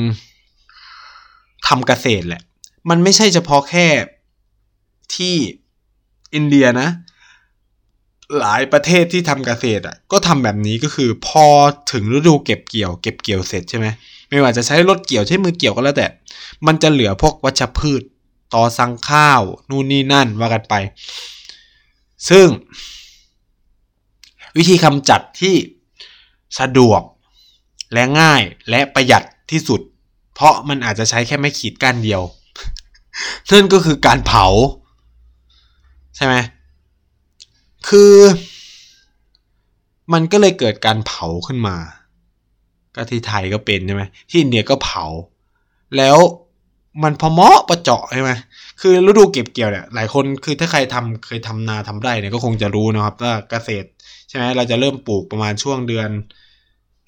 [1.68, 2.42] ทำเกษตรแหละ
[2.90, 3.88] มันไม่ใช่เฉพาะแค่
[5.16, 5.36] ที่
[6.34, 6.90] อินเดียนะ
[8.40, 11.46] หลายประเทศที่ทำเกษตรอะก็ทำแบบนี้ก็คือพอ
[11.92, 13.88] ถึงฤดูเก็บเกี่ยว เก็บเกี่ยวเสร็จใช่ไหม
[14.30, 16.08] ไม่ว่าจะใช้รถเกี่ยวใช้มือเกี่ยวก็แล้วแต่
[16.68, 18.02] มันจะเหลือพวกวัชพืช
[18.54, 20.74] ต่อสั่งข้าว นู่นนี่นั่นว่ากันไป
[22.30, 22.48] ซึ่ง
[24.58, 25.56] วิธีกำจัดที่
[26.60, 27.02] สะดวก
[27.94, 29.82] และง่ายและประหยัดที่สุด
[30.36, 32.22] เพราะมันอาจจะใช้แค่ไม่ขีดก้านเดียว
[33.52, 34.46] นั่นก็คือการเผา
[36.16, 36.36] ใช่ไหม
[37.88, 38.14] คือ
[40.14, 41.76] มันก็เลยเกิดการเผาขึ้นมา
[42.96, 45.06] ก็ที่ไทยก็เป็นใช่ไหมที่อินเดียก็เผา
[45.98, 46.18] แล้ว
[47.04, 48.32] มันพอเหมาะประเจาะใช่ไหม
[48.82, 53.88] คือฤดูเก็บเกี่ยวเนี่ยหลายคนคือถ้าใครทำเคยทำนาทำไร่เนี่ยก็คงจะรู้นะครับว่าเกษตร
[54.30, 56.10] ใช่ไหมเราจะเริ่มปลูกประมาณช่วงเดือน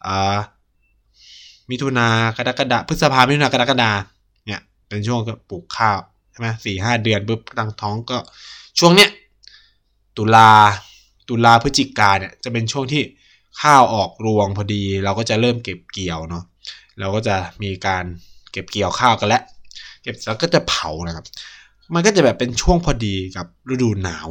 [0.05, 0.37] อ่า
[1.69, 3.91] มิถุนากรกฎาพฤษภามิถุนากรกฎา
[4.45, 5.99] เนี่ยเป็นช่วงปลูกข้าว
[6.31, 8.17] ใช่ไหมสี่ห้าเดือนปุ๊บตั้งท้องก็
[8.79, 9.09] ช่วงเนี้ย
[10.17, 10.49] ตุลา
[11.29, 13.01] ตุลาพฤศจิกาเนี่ยจะเป็นช่วงที่
[13.61, 16.43] ข้าวออกรวงพอดี เราก็จะเริ่มเก็บเกี่ยวเนาะ
[16.99, 18.03] เราก็จะมีการ
[18.51, 19.43] เก็บเกี่ยวข้าวกันแล้ว
[20.03, 21.25] เก็บแล้วก็จะเผานะครับ
[21.93, 24.27] มันก็จะแบบเป็นช่วงพอดีกับฤดูหนาว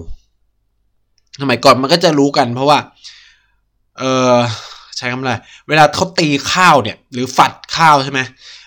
[1.40, 2.78] สมัยก่อนมันก็จะรู้กันเพราะว่า
[3.99, 4.36] เออ
[4.97, 5.34] ใช้คำอะไร
[5.68, 8.20] เวลาเขาตีข้าวเนี่ย หรือฝัดข้าวใช่ไหม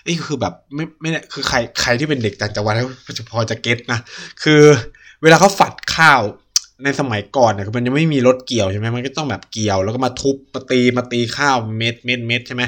[0.08, 2.74] นี่คือแบบไม่ไม่คือใครใครที่เป็นเด็กต่างจังหวัด
[3.18, 3.98] จะพอจะเก็ตนะ
[4.42, 4.62] คือ
[5.22, 6.20] เวลาเขาฝัดข้าว
[6.84, 12.62] ในสมัยก่อนเนี่ยมันยังไม่มีรถเกี่ยวใช่ไหมมันก็ต้องแบบเกี่ยว แล้วก็มาทุบมาตีมาตีข้าวเม็ดเม็ดเม็ดใช่ไหม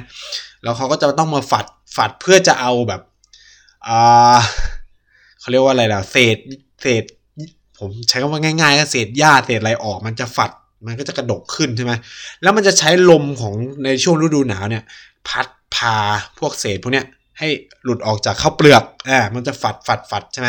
[0.62, 3.00] แล้วเขาก็จะต้องมาฝัดฝัดเพื่อจะเอาแบบ
[3.86, 4.36] อ่า
[5.40, 6.36] เขาเรียกว่าอะไรล่ะเศษ
[6.82, 7.04] เศษ
[7.78, 10.50] ผมใช้คำว่าง่ายๆก็เศษหญ้าเศษอะไรออก มันจะฝัด
[10.86, 11.92] มันก็จะกระดกขึ้นใช่ไหม
[12.42, 14.84] แล้วมันจะใช้ลมของในช่วงฤดูหนาวเนี่ย
[15.28, 15.96] พัดพา
[16.38, 17.06] พวกเศษพวกเนี้ย
[17.38, 17.48] ให้
[17.84, 20.48] หลุดออกจากข้าวเปลือกอ่ามันจะฝัดฝัดฝัดใช่ไหม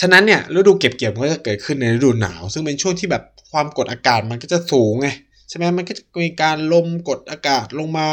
[0.00, 5.08] ฉะนั้นเนี่ยฤดูเก็บเกี่ยวมันก็จะเกิดขึ้นในฤดูหนาว ซึ่งเป็นช่วงที่แบบความกดอากาศมันก็จะสูงไง
[5.48, 8.08] ใช่ไหมมันก็จะมีการลมกดอากาศลงมา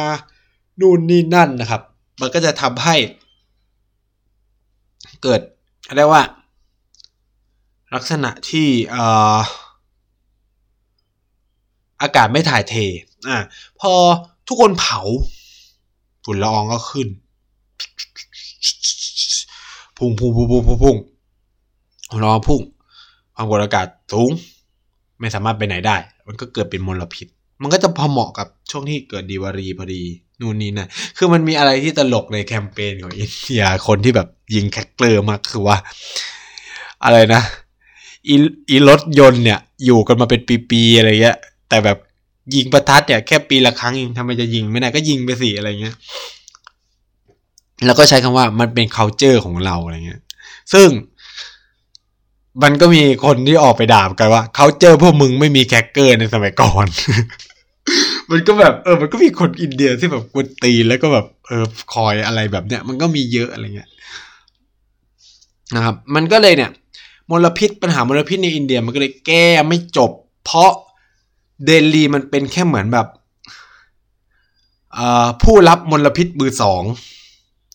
[0.79, 1.81] นู่นนี่นั่นนะครับ
[2.21, 2.95] มันก็จะทำให้
[5.23, 5.41] เกิด
[5.95, 6.23] เรียกว่า
[7.95, 9.03] ลักษณะที่เอ่
[12.01, 12.73] อากาศไม่ถ่ายเท
[13.27, 13.37] อ่า
[13.79, 13.93] พอ
[14.47, 14.99] ทุกคนเผา
[16.23, 17.07] ฝุ่นละอองก็ขึ้น
[19.97, 20.97] พุ่งพุ่งพุ่งพุ่งพุ่งพุ่ง
[22.23, 22.61] รอพุ่ง
[23.35, 24.31] ความกดอากาศสูง
[25.19, 25.95] ไม่สามารถไปไหนได้
[26.27, 27.27] มันก็เกิดเป็นมลพิษ
[27.61, 30.01] มันก็จะพอเหมาะกับช่วงที่เกิดดีวารีพอดี
[30.41, 30.87] นู่นนี่นะ
[31.17, 35.77] คือมันมีอะไรที่ตลกในแคมเปญของอินเดียคนที่แบบยิงแคคเกอร์มากคือว่า
[37.03, 37.41] อะไรนะ
[38.27, 38.35] อี
[38.69, 41.37] อีรถยนต์เนี่ย อยู่กันมาเป็นปีๆอะไรเงี้ย
[41.69, 41.97] แต่แบบ
[42.55, 45.95] ยิงประทัดเนี่ยแค่ปีละครั้งเองทำไมจะยิงไม่ได้ก็ยิงไปสิอะไรเงี้ย
[47.85, 50.21] แล้วก็ใช้คำว่ามันเป็น culture ของเราอะไรเงี้ย
[50.73, 50.87] ซึ่ง
[52.63, 56.87] มันก็มีคนที่ออกไปด่ากันว่า culture พวกมึงไม่มีแคคเกอร์ในสมัยก่อน
[58.31, 63.89] มันก็แบบเออ มันก็มีคนอินเดียที่แบบกวนตีแล้วก็แบบเออคอยอะไรแบบเนี้ย มันก็มีเยอะอะไรเงี้ย
[65.75, 66.71] นะครับ มันก็เลยเนี่ย
[67.29, 70.11] มลพิษปัญหามลพิษในอินเดียมันก็เลยแก้ไม่จบ
[70.45, 70.71] เพราะ
[71.65, 73.07] เดลีมันเป็นแค่เหมือนแบบ
[75.43, 76.83] ผู้รับมลพิษมือสอง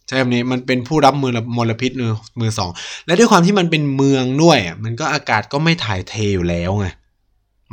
[0.08, 2.70] ใช่ไหมนี้มันเป็นผู้รับมือมลพิษมือมือสอง
[3.06, 6.86] และด้วยความที่มันเป็นเมืองด้วยมันก็อากาศก็ไม่ถ่ายเทอยู่แล้วไง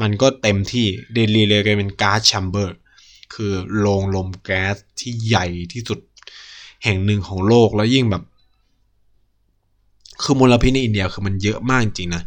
[0.01, 2.75] มันก็เต็มที่เดลีเลยกลายเป็นก๊าซแชมเบอร์
[3.33, 5.99] คือโรงลมแก๊สที่ใหญ่ที่สุด
[6.83, 8.23] แห่งหนึ่งของโลกแล้วยิ่งแบบ
[10.23, 12.23] คือมลพิษในอินเดียคือมันเยอะมากจริงนะ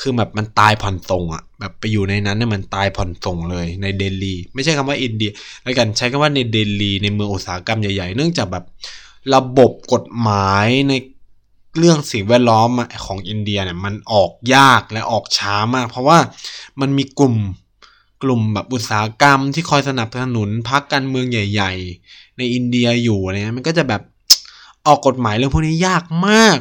[0.00, 5.30] คือแบบมันตายผ่อนส่งอะแบบไปอยู่ในนั้นเนี่ยมันตายผ่อนส่งเลยในเดลี ไม่ใช่คำว่าอินเดีย
[5.62, 8.64] แล้วกันใช้คำว่าในเดลีในเมืองอุตสาหกรรมใหญ่ๆ เนื่องจากแบบ
[9.34, 10.92] ระบบกฎหมายใน
[11.78, 12.70] เรื่องสิ่งแวดล้อม
[13.06, 16.18] ของอินเดียเนี่ยมันออกยากและออกช้ามาก เพราะว่า
[16.80, 17.36] มันมีกลุ่ม
[18.22, 21.72] กลุ่มแบบอุตสาหกรรมที่คอยสนับสนุนพรรคการเมืองใหญ่
[22.06, 24.02] ๆ ในอินเดียอยู่เงี้ยมันก็จะแบบ
[24.86, 26.58] ออกกฎหมายเรื่องพวกนี้ยากมาก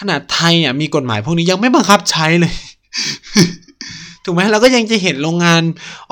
[0.00, 2.54] ขนาดไทยอะมีกฎหมายพวกนี้ยังไม่บังคับใช้เลย
[4.28, 5.62] ถูกไหมเราก็ยังจะเห็นโรงงาน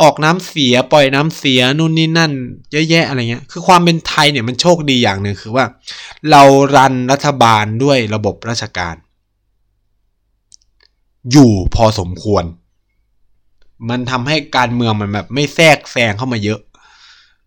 [0.01, 2.33] ออกน้ำเสียปล่อยน้ำเสียนู่นนี่นั่น
[2.73, 5.65] เยอะแยะอะไรเงี้ย คือความเป็นไทยเนี่ยมันโชคดีอย่างหนึ่งคือว่า
[6.31, 6.43] เรา
[6.77, 8.95] รันรัฐบาลด้วยระบบราชการ
[11.33, 12.45] อยู่พอสมควร
[13.91, 16.61] มันทำให้การเมืองมันแบบไม่แทรกแซงเข้ามาเยอะ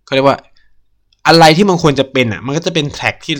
[0.06, 0.38] เขาเรียกว่า
[1.28, 3.36] อะไรที่มันควรจะเป็นอะ มันก็จะเป็นแท็กที่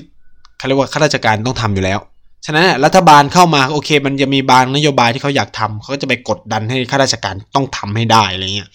[0.58, 2.00] เขาเรียกว่าข้าราชการต้องทำอยู่แล้ว
[2.46, 8.70] ฉะนั้นรัฐบาลเข้ามาโอเค มันจะมีบางนโยบายที่เขาอยากทำเขาก็จะไปกดดันให้ข้าราชการต้องทำให้ได้อะไรเงี้ย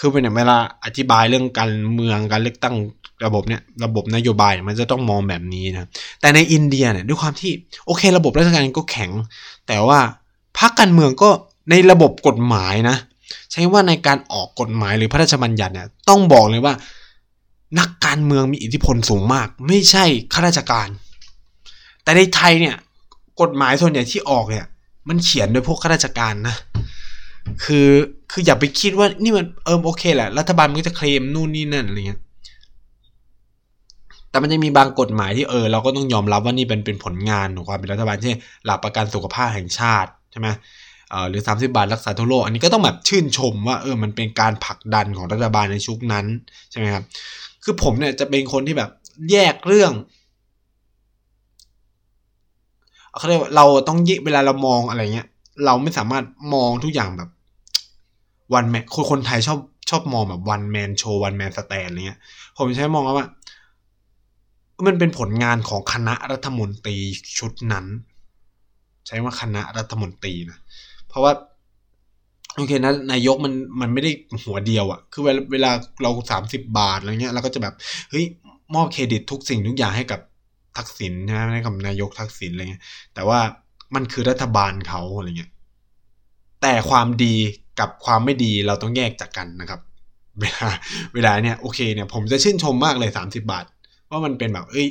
[0.00, 2.74] คือเป็นอย่างเวลาอธิบายเรื่องการเมืองการเลือกตั้ง
[3.26, 5.88] ระบบเนี่ยระบบนโยบายมันจะต้องมองแบบนี้นะ
[6.20, 7.52] แต่ในอินเดียเนี่ยด้วยความที่
[7.86, 9.10] โอเค ระบบราชการก็แข็ง
[9.68, 10.00] แต่ว่า
[10.58, 11.30] พรรคการเมืองก็
[11.70, 12.96] ในระบบกฎหมายนะ
[13.52, 16.74] ใช้ว่าในการออกกฎหมายหรือพระราชบัญญัติเนี่ยต้องบอกเลยว่า
[17.78, 20.88] นักการเมืองมีอิทธิพลสูงมาก ไม่ใช่ข้าราชการ
[22.04, 22.76] แต่ในไทยเนี่ย
[23.40, 24.66] กฎหมายส่วนใหญ่ที่ออกเนี่ย
[25.08, 26.56] มันเขียนโดยพวกข้าราชการนะ
[27.64, 27.88] คือ
[28.32, 32.20] คืออย่าไปคิดว่านี่มันเออโอเคแหละรัฐบาลมันก็จะเคลมนู่นนี่นั่นอะไรเงี้ย
[34.30, 40.48] แต่มันจะมีบางกฎหมายที่เออเราก็ต้องยอมรับว่านี่เป็นเป็นผลงานของความเป็นรัฐบาลเช่นหลักประกันสุขภาพแห่งชาติใช่ไหม
[41.10, 46.26] เออหรือ 30 บาทรักษาทั่วโลกอันนี้ก็ต้องแบบชื่นชมว่าเออมันเป็นการผลักดันของรัฐบาลในชุกนั้น
[46.70, 47.04] ใช่ไหมครับ
[47.64, 48.90] คือผมเนี่ยจะเป็นคนที่แบบ
[49.30, 49.92] แยกเรื่อง
[53.16, 55.28] เขาเรียกว่าเราต้องแยกเวลาเรามองอะไรเงี้ย
[55.64, 57.30] เราไม่สามารถมองทุกอย่างแบบ
[58.54, 59.58] one man คนคนไทยชอบ
[59.90, 62.20] ชอบมองแบบ one man show one man stand อะไรเงี้ย
[62.56, 63.26] ผมใช้มองว่า
[64.86, 66.96] มันเป็นผลงานของคณะรัฐมนตรี
[67.38, 67.86] ชุดนั้น
[69.06, 70.58] ใช้ว่าคณะรัฐมนตรีนะ
[71.08, 71.32] เพราะว่า
[72.56, 74.10] โอเคนะนายกมันมันไม่ได้
[74.44, 75.70] หัวเดียวอะคือเวลาเวลา
[76.02, 77.74] เราสามสิบบาทอะไรเงี้ยเราก็จะแบบ
[78.10, 78.24] เฮ้ย
[78.74, 80.20] มอบเครดิตทุกสิ่งทุกอย่างให้กับ
[80.76, 82.82] ทักษิณใช่ไหมให้กับนายกทักษิณอะไรเงี้ย
[83.14, 83.40] แต่ว่า
[83.94, 85.52] มันคือรัฐบาลเขาอะไรเงี้ย
[86.62, 87.34] แต่ความดี
[87.80, 89.80] กับความไม่ดีเราต้องแยกจากกันนะครับ
[90.40, 90.68] เวลา
[91.14, 93.64] เวลาเนี่ยโอเคเนี่ยผมจะชื่นชมมากเลยสามสิบาท
[94.10, 94.88] ว่ามันเป็นแบบ เอ้ย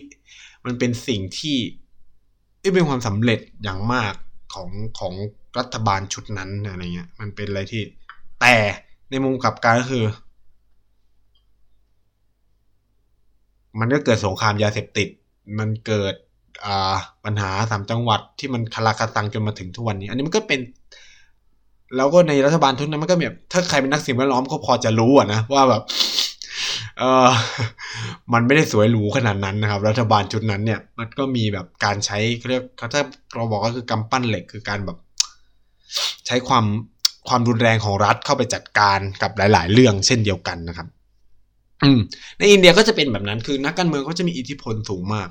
[0.65, 1.57] มันเป็นสิ่งที่
[2.59, 4.13] เอ้ยเป็นความสำเร็จอย่างมาก
[4.53, 4.69] ของ
[4.99, 5.13] ของ
[5.59, 7.83] รัฐบาลชุดนั้นอะไรเงี้ย มันเป็นอะไรที่
[8.41, 8.55] แต่
[9.09, 10.05] ในมุมกลับกันก็คือ
[13.79, 15.07] มันก็เกิดสงครามยาเสพติด
[15.59, 16.13] มันเกิด
[17.25, 20.59] ปัญหาสามจังหวัดที่มันคลาคาตังจนมาถึงทุกวันนี้ อันนี้มันก็เป็น
[21.95, 25.81] แล้วก็ในรัฐบาลทุกนั้นมันก็แบบถ้าใครเป็นนักสิ่งแวดล้อมก็พอจะรู้อะนะว่าแบบ
[26.99, 27.29] เออ
[28.33, 32.17] มันไม่ได้สวยหรูขนาดนั้นนะครับ รัฐบาลชุดนั้นเนี่ย มันก็มีแบบการใช้
[32.49, 33.01] เรียกถ้า
[33.35, 34.97] เราบอกก็คือกำปั้นเหล็กคือการแบบ
[36.27, 36.65] ใช้ความ
[37.27, 40.87] ความรุนแรงของรัฐเข้าไปจัดการกับหลาย ๆ เรื่องเช่นเดียวกันนะครับ
[41.83, 41.99] อืม
[42.37, 45.29] ในอินเดียก็จะเป็นแบบนั้นคือนักการเมืองเขาจะมีอิทธิพลสูงมาก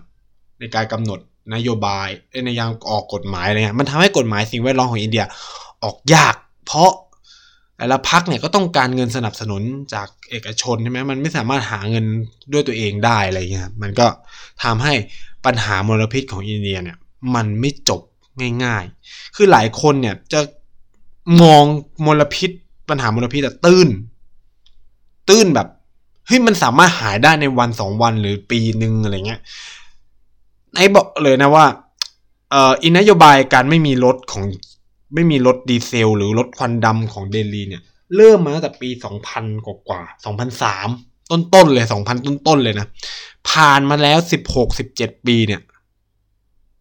[0.61, 1.21] ในการกำหนด
[1.55, 2.09] นโยบาย
[2.45, 5.25] ในยางออกกฎหมายอะไรเงี้ยมันทำให้กฎหมายสิ่งแวดล้อมของอินเดีย
[5.85, 6.35] ออกยาก
[6.67, 6.91] เพราะ
[7.77, 9.63] แต่ละพักเนี่ยก็ต้องการเงินสนับสนุน
[9.95, 12.05] จากเอกชนใช่ไหมมันไม่สามารถหาเงิน
[12.53, 14.07] ด้วยตัวเองได้อะไรเงี้ยมันก็
[14.65, 14.95] ทำให้
[15.47, 16.99] ปัญหามลพิษของอินเดียเนี่ย
[17.35, 18.01] มันไม่จบ
[18.65, 20.41] ง่ายๆ คือหลายคนเนี่ยจะ
[21.43, 21.65] มอง
[22.07, 22.51] มลพิษ
[22.89, 23.89] ปัญหามลพิษแต่ตื้น
[25.29, 25.69] ตื้นแบบ
[26.27, 29.41] เฮ้ยมันสามารถหายได้ในวันสองวันหรือปีหนึ่งอะไรเงี้ย
[30.77, 31.67] ไอ้บอกเลยนะว่า
[32.51, 34.45] เอ่ออินโยบายการไม่มีรถของ
[35.15, 37.83] ไม่มีรถดีเซล หรือรถควันดำของเดลีเนี่ย
[38.17, 40.89] เริ่มมาตั้งแต่ปีสองพันกว่าสองพันสาม
[41.31, 42.87] ต้นๆเลยสองพันต้นๆเลยนะ
[43.49, 45.61] ผ่านมาแล้วสิบหกสิบเจ็ดปีเนี่ย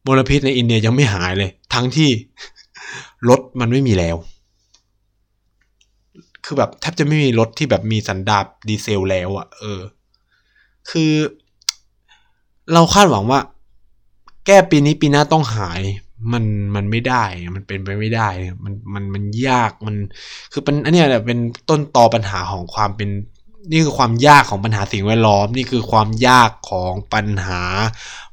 [0.06, 2.10] มลพิษในอินเดียยังไม่หายเลย ทั้งที่
[3.30, 4.16] รถมันไม่มีแล้ว
[6.46, 9.82] คือแบบแทบจะไม่มีรถที่แบบมีสันดาปดีเซลแล้วอะ่ะ เออ
[10.90, 11.12] คือ
[12.74, 13.40] เราคาดหวังว่า
[14.52, 15.82] แก้ปีนี้ปีหน้าต้องหาย
[16.32, 16.44] มัน
[16.76, 17.26] มันไม่ได้
[17.56, 18.30] มันเป็นไปไม่ได้
[18.64, 19.96] มันมันมันยากมัน
[20.52, 21.40] คือเป็นอันนี้แหละเป็น
[21.70, 23.10] ต้นตอปัญหาของความเป็น
[23.72, 27.62] นี่คือความยากของปัญหาสิ่งแวดล้อม นี่คือความยากของปัญหา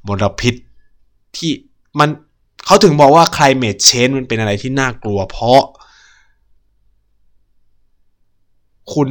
[0.07, 0.55] มลพิษ
[1.37, 1.51] ที่
[1.99, 2.09] มัน
[2.67, 5.61] เขาถึงบอกว่า climate change มันเป็นอะไรที่น่ากลัว เพราะ
[8.95, 9.09] คุณ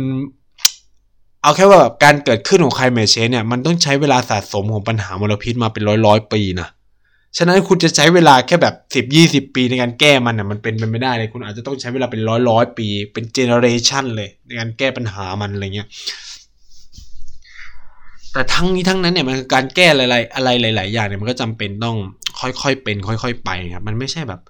[1.41, 6.69] เอาแค่ว่าแบบการเกิดขึ้นของ climate change เนี่ยมันต้องใช้เวลาสะสมของปัญหามลพิษมาเป็นร้อยร้อยปีนะ
[7.37, 15.87] ฉะนั้นคุณจะใช้เวลาแค่แบบสิบยี่สิบปีในการแก้มันเนี่ยมันเป็นไปไม่ได้เลย คุณอาจจะต้องใช้เวลาเป็นร้อยร้อยปี เป็นเจเนอเรชันเลย ในการแก้ปัญหามันอะไรเงี้ย
[18.31, 21.97] แต่ทั้งนี้ทั้งนั้นเนี่ยมันคือการแก้อะไรอะไรหลาย ๆ อย่างเนี่ยมันก็จำเป็นต้อง
[22.39, 24.41] ค่อยๆเป็น ค่อย ๆ ไปครับมันไม่ใช่แบบ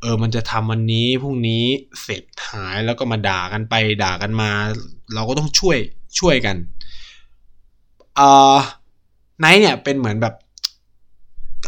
[0.00, 1.64] เออมันจะทำวันนี้พรุ่งนี้
[2.02, 3.74] เสร็จหายแล้วก็มาด่ากันไป
[4.04, 4.50] ด่ากันมา
[5.14, 5.78] เราก็ต้องช่วย
[6.18, 6.56] ช่วยกัน
[8.16, 8.56] เอ่อ
[9.38, 10.34] ไนท์เนี่ยเป็นเหมือนแบบ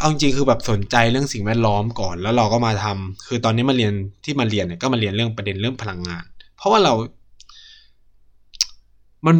[0.02, 3.92] เอาจริงคือแบบสนใจเรื่องสิ่งแวดล้อมก่อน แล้วเราก็มาทำคือตอนนี้มาเรียน
[4.24, 6.24] ที่มาเรียนเนี่ยก็มาเรียนเรื่องประเด็นเรื่องพลังงาน
[6.56, 6.92] เพราะว่าเรา
[9.26, 9.36] มัน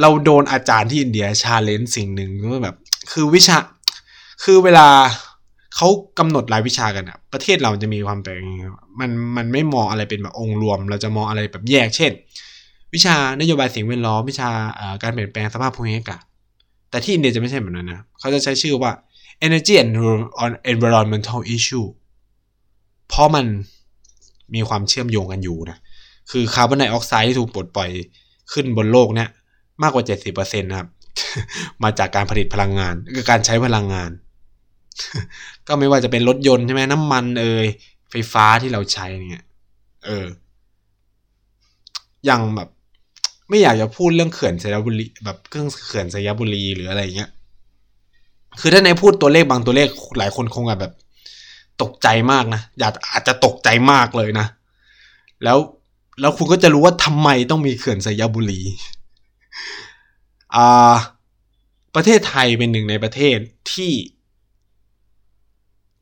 [0.00, 2.76] เราโดนอาจารย์ที่อินเดีย challenge สิ่งหนึ่งว่าแบบ
[3.12, 3.56] คือวิชา
[4.44, 4.88] คือเวลา
[5.76, 12.12] เขากำหนดรายวิชากันอะประเทศเราจะมีความแตกต่างมันมันไม่มองอะไรเป็นแบบองค์รวม เราจะมองอะไรแบบแยก เช่น
[12.94, 14.50] วิชานโยบายสิ่งแวดล้อมวิชา
[15.02, 16.22] การเปลี่ยนแปลงสภาพภูมิอากาศ
[16.90, 18.90] แต่ที่อินเดียจะไม่ใช่แบบนั้นนะเขาจะใช้ชื่อว่า
[19.46, 19.92] energy and
[20.72, 21.86] environmental issue
[23.08, 23.46] เพราะมัน
[24.54, 25.78] มีความเชื่อมโยงกันอยู่นะ
[26.30, 27.90] คือคาร์บอนไดออกไซด์ที่ถูกปลดปล่อย
[28.52, 29.28] ขึ้นบนโลกเนี่ย
[29.82, 30.88] มากกว่า 70%นะครับ
[31.82, 34.10] มาจากการผลิตพลังงานคือการใช้พลังงาน
[35.68, 37.66] ก็ไม่ว่าจะเป็นรถยนต์ใช่ไหมน้ำมันเอ่ย
[38.10, 39.44] ไฟฟ้าที่เราใช้เนี่ย
[40.04, 40.26] เออ
[42.24, 42.68] อย่างแบบ
[43.48, 47.30] ไม่อยากจะพูดเรื่องเขื่อนสยบุรีแบบเครื่องเขื่อนสยบุรีหรืออะไรเงี้ย
[48.60, 49.88] คือถ้าในพูดตัวเลขบางตัวเลข
[50.18, 50.92] หลายคนคงแบบ
[51.82, 54.46] ตกใจมากนะอยากอาจจะตกใจมากเลยนะ
[55.44, 55.58] แล้ว
[56.20, 58.60] แล้วคุณก็จะรู้ว่าทำไมต้องมีเขื่อนสยบุรี
[60.54, 60.94] อ่า
[61.94, 63.36] ประเทศไทยเป็นหนึ่งในประเทศ
[63.72, 63.92] ที่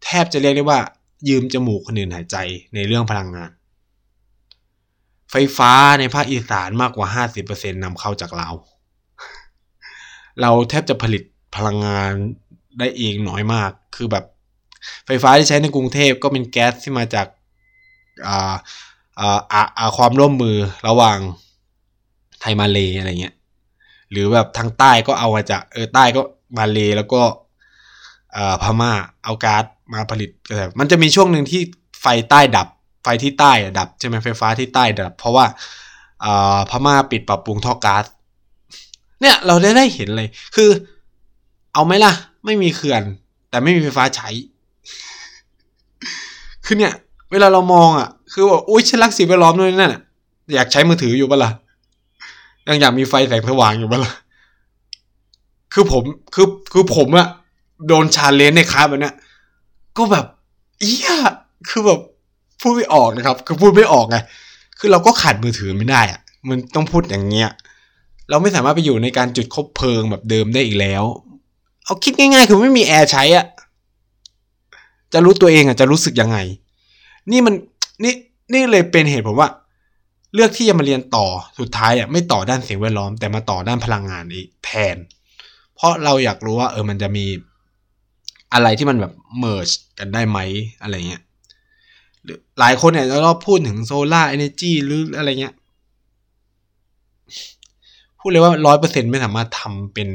[0.04, 0.80] แทบจะเรียกได้ว่า
[1.28, 2.36] ยืมจมูกคนอื่นหายใจ
[2.74, 3.50] ในเรื่องพลังงาน
[5.30, 7.08] ไฟฟ้าในภาคอีสานมากกว่า
[7.46, 8.50] 50%นำเข้าจากเรา
[10.40, 11.22] เราแทบจะผลิต
[11.56, 12.12] พลังงาน
[12.78, 14.24] ได้เองน้อยมาก คือแบบ
[15.06, 17.26] ไฟฟ้าที่ใช้ในกรุงเทพก็เป็นแก๊สที่มาจาก
[18.26, 18.54] อ่า
[19.20, 19.38] อ่า
[19.78, 20.56] อ่าความร่วมมือ
[20.88, 21.18] ระหว่าง
[22.40, 23.34] ไทยมาเลอะไรเงี้ย
[24.10, 26.22] หรือแบบทางใต้ก็เอามาจากเออใต้ก็
[26.58, 27.22] มาเลแล้วก็
[28.36, 28.92] อ่อพม่า
[29.24, 29.64] เอาก๊าซ
[29.94, 30.30] มาผลิต
[30.78, 31.60] มันจะมีช่วงหนึ่งที่
[32.00, 32.68] ไฟใต้ดับ
[33.02, 35.46] ไฟที่ใต้อะดับใช่ไหมไฟฟ้าที่ใต้ดับ เพราะว่า
[36.24, 38.04] อ่าพม่าปิดปรับปรุงท่อก๊าซ
[39.20, 40.70] เนี่ยเราได้ได้เห็นเลย คือ
[41.74, 42.12] เอาไหมล่ะ
[42.46, 43.02] ไม่มีเขื่อน
[43.50, 44.28] แต่ไม่มีไฟฟ้าใช้
[46.64, 46.92] คือเนี่ย
[47.32, 49.94] เวลาเรามองอะ คือว่าอุ้ยฉันรักสิ่งแวดล้อมด้วยนั่น
[50.54, 51.50] อยากใช้มือถืออยู่ปะล่ะ
[52.68, 54.12] ยังอยากมีไฟแสงสว่างอยู่ปะล่ะ
[55.72, 56.02] คือผม
[56.34, 57.26] คือคือผมอะ
[57.88, 59.14] โดน challenge ในคลาสแบบเนี้ย
[59.96, 60.26] ก็แบบ
[60.80, 61.12] เอี้ย
[61.68, 62.00] คือแบบ
[62.60, 64.16] พูดไม่ออกนะครับ คือพูดไม่ออกไง
[64.78, 67.50] คือเราก็ขาดมือถือไม่ได้อะมันต้องพูดอย่างเงี้ย
[68.30, 71.04] เราไม่สามารถไปอยู่ในการจุดคบเพลิงแบบเดิมได้อีกแล้ว
[71.86, 73.46] เอาคิดง่ายๆ คือไม่มีแอร์ใช้อะ
[75.12, 76.38] จะรู้ตัวเองอะจะรู้สึกยังไง
[77.30, 77.54] นี่มัน
[78.02, 78.14] นี่
[78.52, 79.48] นี่เลยเป็นเหตุผมว่า
[80.34, 81.26] เลือกที่จะมาเรียนต่อ
[81.58, 84.96] สุดท้ายอะไม่ต่อด้านสิ่งแวดล้อม แต่มาต่อด้านพลังงานอีกแทน
[85.74, 87.24] เพราะเราอยากรู้ว่า เออมันจะมี
[88.52, 89.68] อะไรที่มันแบบเมิร์จ
[89.98, 90.38] กันได้ไหม
[90.82, 91.22] อะไรเงี้ย
[92.24, 95.54] หรือหลายคนเนี่ยเราพูดถึงโซลาร์เอเนจีหรืออะไรเงี้ย
[98.20, 100.08] พูดเลยว่าร้อยเปอร์เซ็นไม่สามารถทำเป็น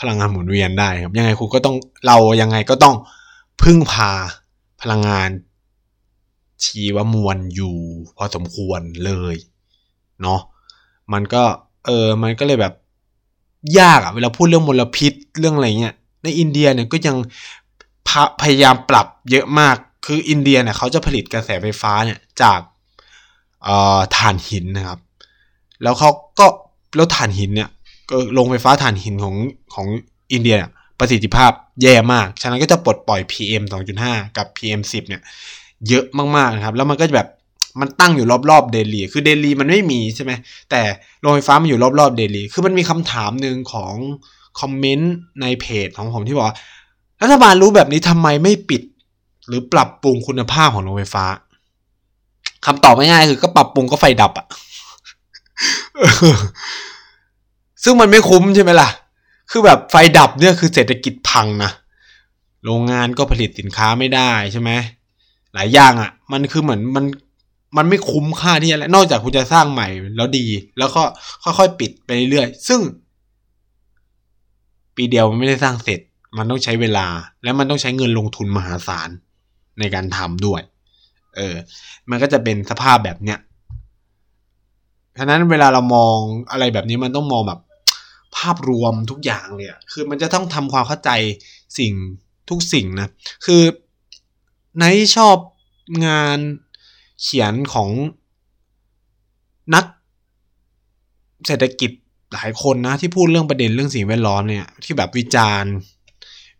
[0.00, 1.76] พลังงานหมุนเวียนได้ครับยังไงคุณก็ต้อง
[2.06, 2.94] เรายังไงก็ต้อง
[3.62, 4.10] พึ่งพา
[4.80, 5.30] พลังงาน
[6.64, 7.76] ชีวมวลอยู่
[8.16, 9.36] พอสมควรเลย
[10.22, 10.40] เนาะ
[11.12, 11.42] มันก็
[11.86, 12.74] เออมันก็เลยแบบ
[13.78, 17.16] ยากอะเวลาพูดเรื่องมลพิษเรื่องอะไรเงี้ยในอินเดียเนี่ยก็ยัง
[18.08, 18.10] พ
[18.42, 19.76] พยายามปรับเยอะมาก
[20.06, 22.60] คืออินเดียเนี่ยเขาจะผลิตกระแสไฟฟ้าเนี่ยจาก
[23.64, 25.00] เอ่อถ่านหินนะครับ
[25.82, 26.46] แล้วเขาก็
[26.96, 27.68] แล้วถ่านหินเนี่ย
[28.10, 29.36] ก็โรงไฟฟ้าถ่านหินของ
[29.74, 29.86] ของ
[30.32, 31.52] อินเดียเนี่ยประสิทธิภาพ
[31.82, 33.62] แย่มาก ฉะนั้นก็จะปลดปล่อย PM
[34.00, 35.22] 2.5 กับ PM 10เนี่ย
[35.88, 36.04] เยอะ
[36.36, 37.28] มากๆนะครับ แล้วมันก็จะแบบ
[37.80, 40.32] มันตั้งอยู่รอบๆเดลีคือเดลีมันไม่มีใช่ไหม
[40.70, 40.80] แต่
[41.20, 43.94] โรงไฟฟ้ามันอยู่รอบๆเดลีคือมันมีคำถามหนึ่งของ
[44.60, 46.56] คอมเมนต์ในเพจของผมที่บอกว่า
[47.22, 48.82] รัฐบาลรู้แบบนี้ทำไมไม่ปิด
[49.46, 51.24] หรือปรับปรุงคุณภาพของโรงไฟฟ้า
[52.66, 54.46] คำตอบง่ายๆคือก็ปรับปรุงก็ไฟดับอะ
[57.84, 58.88] ซึ่งมันไม่คุ้มใช่ไหมล่ะ
[59.50, 61.72] คือแบบไฟดับเนี่ยคือเศรษฐกิจพังนะ
[62.64, 64.70] โรงงานก็ผลิตสินค้าไม่ได้ใช่ไหม
[65.54, 67.04] หลายอย่างอะ่ะ มันคือเหมือนมัน
[67.76, 70.46] มันไม่คุ้มค่าที่อะไรนอกจากคุณจะสร้างใหม่แล้วดี
[70.78, 71.02] แล้วก็
[71.44, 72.80] ค่อยๆปิดไปเรื่อยๆซึ่ง
[74.96, 76.00] ปีเดียวมันไม่ได้สร้างเสร็จ
[76.38, 77.06] มันต้องใช้เวลา
[77.42, 79.08] และมันต้องใช้เงินลงทุนมหาศาล
[79.78, 80.60] ในการทำด้วย
[81.36, 81.54] เออ
[82.10, 83.38] มันก็จะเป็นสภาพแบบเนี้ย
[85.18, 86.16] ฉะนั้นเวลาเรามอง
[86.50, 87.60] อะไรแบบนี้มันต้องมองแบบ
[88.36, 91.10] ภาพรวมทุกอย่างเลยคือมันจะต้องทำความเข้าใจ
[91.78, 91.92] สิ่ง
[92.50, 93.08] ทุกสิ่งนะ
[93.46, 93.62] คือ
[94.78, 94.84] ไน
[95.16, 95.36] ชอบ
[96.06, 96.38] งาน
[97.22, 97.90] เขียนของ
[99.74, 99.84] นัก
[101.46, 101.90] เศรษฐกิจ
[102.32, 105.72] หลายคนนะที่พูดเรื่องประเด็นเรื่องสิ่งแวดล้อมเนี่ยที่แบบวิจารณ์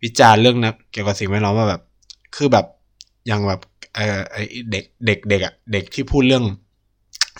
[0.04, 1.82] วิจารณ์เรื่องนะเกี่ยวกับสิ่งแวดล้อมว่าแบบ
[2.36, 2.66] คือแบบ
[3.26, 3.60] อย่างแบบ
[3.94, 4.36] เออไอ้
[4.72, 6.44] เด็กเด็กเด็กอะเด็กที่พูดเรื่อง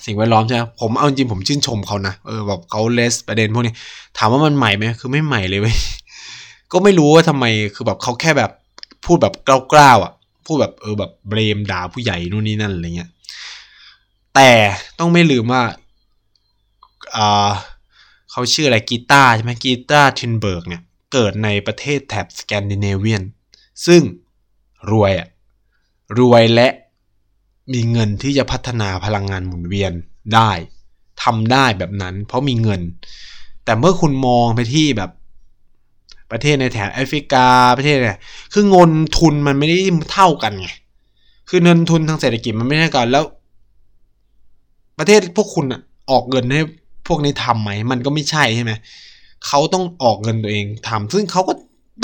[0.05, 3.75] สิ่งแวดล้อมใช่ไหมผมเอาจริงผมชื่นชมเขานะเออแบบเขา raise ประเด็นพวกนี้
[4.19, 5.77] ถามว่ามันใหม่ไหมคือไม่ใหม่เลยเว้ย
[6.73, 8.51] ก็ไม่รู้ว่าทำไมคือแบบเขาแค่แบบ
[9.05, 10.13] พูดแบบกร้าวๆอะ
[10.47, 13.11] พูดแบบเออแบบ blame ด่าผู้ใหญ่นู่นนี่นั่นอะไรเงี้ย
[14.35, 14.51] แต่
[14.99, 15.63] ต้องไม่ลืมว่า
[17.17, 17.51] อ่า
[18.31, 20.83] เขาชื่ออะไรกีตาร์ใช่ไหมกีตาร์ทินเบิร์กเนี่ย
[21.13, 23.23] เกิดในประเทศแถบสแกนดิเนเวียน
[23.87, 24.03] ซึ่ง
[24.91, 25.29] รวยอะ
[26.19, 26.69] รวยและ
[27.73, 29.93] มีเงินที่จะพัฒนาพลังงานหมุนเวียน
[30.35, 30.51] ได้
[31.23, 32.81] ทำได้แบบนั้น เพราะมีเงิน
[33.65, 35.11] แต่เมื่อคุณมองไปที่แบบ
[36.31, 37.47] ประเทศในแถบแอฟริกา
[37.77, 38.19] ประเทศเนี่ย
[38.53, 39.79] คือเงินทุนมันไม่ได้
[40.13, 40.69] เท่ากันไง
[41.49, 43.25] คือเงินทุนทางเศรษฐกิจมันไม่เท่ากันแล้ว
[44.99, 45.81] ประเทศพวกคุณอะ
[46.11, 46.61] ออกเงินให้
[47.09, 48.73] พวกนี้ทำไหมมันก็ไม่ใช่ใช่ไหม
[49.47, 51.53] เขาต้องออกเงินตัวเองทำซึ่งเขาก็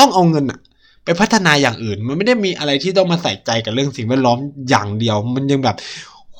[0.00, 0.58] ต้องเอาเงินอะ
[1.06, 4.38] ไปพัฒนาอย่างอื่น มันไม่ได้มีอะไรที่ต้องมาใส่ใจกับเรื่องสิ่งแวดล้อม
[4.70, 5.76] อย่างเดียว มันยังแบบ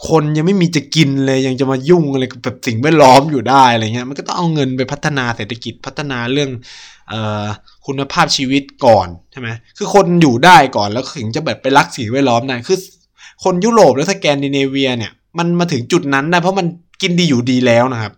[0.09, 6.51] คนยังไม่มีจะกินเลยยังจะมายุ่งอะไรกับแบบสิ่งแวดล้อมอยู่ได้อะไรเงี้ยมันก็ต้องเอาเงินไปพัฒนาเศรษฐกิจพัฒนาเรื่อง
[7.13, 7.15] อ
[7.45, 7.47] อ
[7.87, 9.49] คุณภาพชีวิตก่อนใช่ไหม
[9.79, 12.79] คือคนอยู่ได้ก่อนแล้วถึงจะแบบไปรักสิ่งแวดล้อมได้คือ
[13.45, 16.67] คนยุโรปและสแกนดิเนเวียเนี่ย มันมาถึงจุดนั้นได้เพราะมัน
[17.03, 18.13] กินดีอยู่ดีแล้วนะครับ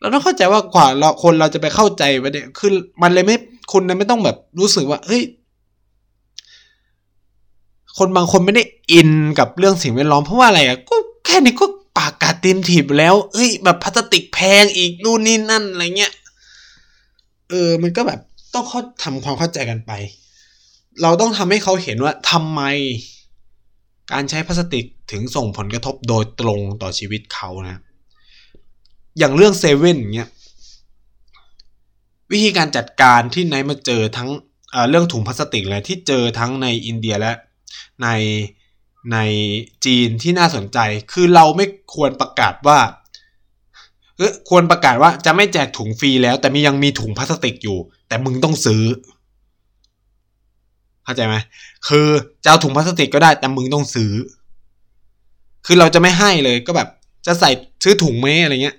[0.00, 2.70] เราต้องเข้าใจว่ากว่าเราคนเราจะไปเข้าใจไปเนี่ยคือ
[3.02, 3.36] มันเลยไม่
[3.72, 5.22] คุณเลยไม่ต้องแบบรู้สึกว่าเฮ้ย
[7.98, 8.62] คนบางคนไม่ได้
[8.92, 10.96] อินกับเรื่องสิ่งแวดล้อมเพราะว่าอะไรอะก็
[11.26, 11.66] แค่นี้ก็
[11.98, 16.12] ปากกาตีมถีบแล้วเฮ้ย แบบพลาสติกแพงอีกนู่นนี่นั่นอะไรเงี้ย
[17.50, 18.20] เออ มันก็แบบ
[18.54, 19.92] ต้องเข้าทำความเข้าใจกันไป
[21.02, 22.62] เราต้องทำให้เขาเห็นว่าทำไม
[24.12, 27.80] การใช้พลาสติกถึงส่งผลกระทบโดยตรงต่อชีวิตเขานะ
[29.18, 30.30] อย่างเรื่องเซเว่นเงี้ย
[32.32, 34.30] วิธีการจัดการที่ไนมาเจอทั้ง
[34.90, 37.32] เรื่องถุงพลาสติกเลยที่เจอทั้งในอินเดียและ
[38.02, 38.08] ใน
[39.12, 39.18] ใน
[39.84, 40.78] จีนที่น่าสนใจ
[41.12, 42.78] คือเราไม่ควรประกาศว่า
[44.48, 47.78] ควรประกาศว่าจะไม่แจกถุงฟรีแล้ว แต่มียังมีถุงพลาสติกอยู่
[48.08, 48.82] แต่มึงต้องซื้อ
[51.04, 51.36] เข้าใจไหม
[51.88, 52.08] คือ
[52.42, 54.12] จะเอาถุงพลาสติกก็ได้แต่มึงต้องซื้อ
[55.66, 56.88] คือเราจะไม่ให้เลยก็แบบ
[57.26, 57.50] จะใส่
[57.82, 58.76] ซื้อถุงไหมอะไรเงี้ย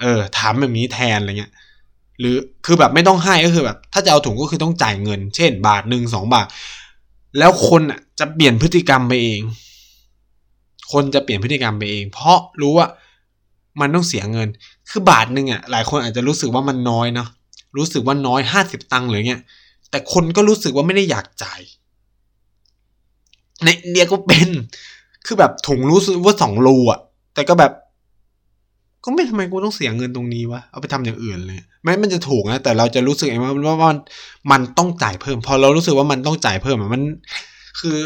[0.00, 1.52] เออ ถามแบบนี้แทนอะไรเงี้ย
[2.20, 2.36] หรือ
[2.66, 6.46] คือแบบไม่ต้องให้ก็คือแบบ ถ้าจะเอาถุงก็คือต้องจ่ายเงิน เช่น บาทหนึ่งสองบาท
[7.38, 9.40] แล้วคนอะจะเปลี่ยนพฤติกรรมไปเอง
[10.92, 12.86] คนจะเปลี่ยนพฤติกรรมไปเอง เพราะรู้ว่า
[13.80, 14.48] มันต้องเสียเงิน
[14.90, 17.28] คือบาทหนึ่งอะหลายคนอาจจะรู้สึกว่ามันน้อยเนาะ
[17.76, 19.42] รู้สึกว่าน้อยห้าสิบตังค์หรือเงี้ย
[19.90, 21.60] แต่คนก็รู้สึกว่าไม่ได้อยากจ่าย
[23.64, 24.48] ในเดียก็เป็น
[25.26, 27.00] คือแบบถุงรู้สึกว่าสองรูอะ
[27.34, 27.72] แต่ก็แบบ
[29.04, 33.98] ก็ไม่ทำไมกูต้องเสียเงินตรงนี้วะ เอาไปทำอย่างอื่นเลย แม้มันจะถูกนะ แต่เราจะรู้สึกเองว่าว่ามัน
[34.50, 37.02] มันต้องจ่ายเพิ่ม พอเรารู้สึกว่ามันต้องจ่ายเพิ่มมัน
[37.80, 37.96] คือ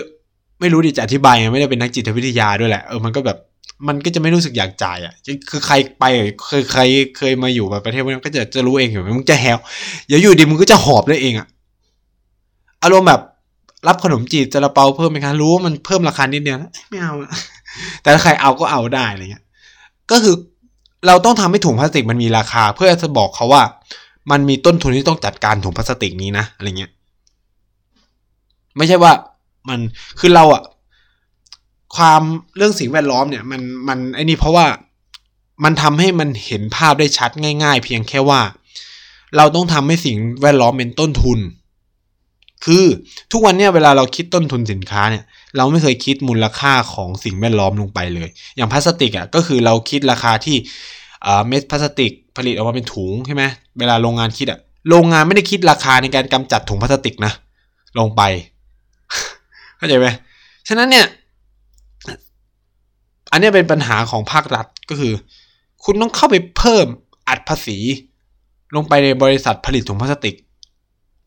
[0.60, 3.38] ไม่รู้ดิจะอธิบายไม่ได้เป็นนักจิตวิทยาด้วยแหละ เออ มันก็แบบ
[3.88, 5.14] มันก็จะไม่รู้สึกอยากจ่ายอะ
[5.50, 6.04] คือใครไป
[6.46, 6.82] เคยใคร
[7.18, 9.58] เคยมาอยู่แบบประเทศพวกนี้ก็จะจะรู้เองอยู่มึงจะแฮว
[10.06, 11.46] เดี๋ยวอยู่ดีมึงก็จะหอบได้เองอะ
[12.82, 13.20] อารมณ์แบบ
[13.88, 16.58] รับขนมจีบจะระเปาเพิ่มไหมคะรู้ว่ามันเพิ่มราคานิดเดียว
[16.90, 17.12] ไม่เอา
[18.02, 19.44] แต่ถ้าใครเอาก็เอาได้อะไรเงี้ย
[20.10, 20.34] ก็คือ
[21.06, 23.62] เราต้องทำให้ถุงพลาสติกมันมีราคา เพื่อจะบอกเขาว่า
[24.30, 26.92] มันมีต้นทุนที่ต้องจัดการถุงพลาสติกนี้นะอะไรเงี้ย
[28.76, 29.12] ไม่ใช่ว่า
[29.68, 29.80] มัน
[30.20, 30.62] คือเราอะ
[31.96, 32.22] ความ
[32.56, 34.66] เรื่องสิ่งแวดล้อมเนี่ย มันมันไอ้นี่เพราะว่า
[35.64, 37.30] มันทำให้มันเห็นภาพได้ชัด
[37.62, 38.40] ง่าย ๆ เพียงแค่ว่า
[39.36, 41.38] เราต้องทำให้สิ่งแวดล้อมเป็นต้นทุน
[42.64, 42.84] คือ
[43.32, 45.24] ทุกวันเนี่ยเวลาเราคิดต้นทุนสินค้าเนี่ย
[45.56, 50.56] เราไม่เคยคิดมูลค่าของสิ่งแวดล้อมลงไปเลย อย่างพลาสติกอะก็คือเราคิดราคาที่
[51.48, 53.44] เม็ดพลาสติกผลิตออกมาเป็นถุงใช่ไหม
[53.78, 57.32] เวลาโรงงานคิดอะโรงงานไม่ได้คิดราคาในการกำจัดถุงพลาสติกนะ
[57.98, 58.22] ลงไป
[59.76, 60.08] เข้าใจไหม
[60.68, 61.06] ฉะนั้นเนี่ย
[63.32, 65.12] อันนี้เป็นปัญหาของภาครัฐก็คือ
[65.84, 66.86] คุณต้องเข้าไปเพิ่ม
[67.28, 67.78] อัดภาษี
[68.74, 70.34] ลงไปในบริษัทผลิตถุงพลาสติก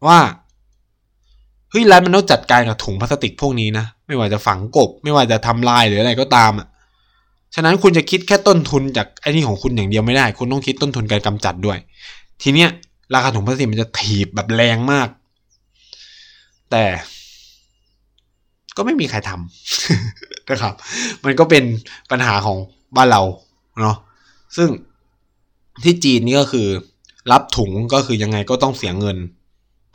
[0.08, 0.20] ว่า
[1.70, 6.68] เฮ้ยร้านมันต้องจัดการกับถุงพลาสติกพวกนี้นะ ไม่ว่าจะฝังกบ ไม่ว่าจะทำลายหรืออะไรก็ตามอะ
[7.56, 11.78] ฉะนั้นคุณจะคิดแค่ต้นทุนจากไอ้นี่ของคุณอย่างเดียวไม่ได้ คุณต้องคิดต้นทุนการกำจัดด้วย
[12.42, 12.70] ทีเนี้ย
[13.14, 15.08] ราคาถุงพลาสติกมันจะถีบแบบแรงมาก
[16.72, 16.86] แต่
[18.78, 20.74] ก็ไม่มีใครทำนะครับ
[21.24, 21.64] มันก็เป็น
[22.12, 22.58] ปัญหาของ
[22.96, 23.22] บ้านเรา
[23.82, 23.98] เนาะ
[24.58, 24.70] ซึ่ง
[25.84, 26.68] ที่จีนนี่ก็คือ
[27.32, 29.18] รับถุงก็คือยังไงก็ต้องเสียเงิน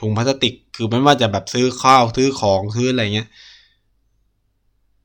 [0.01, 3.28] ถุงพลาสติก คือไม่ว่าจะแบบซื้อข้าวซื้อของซื้ออะไรเงี้ย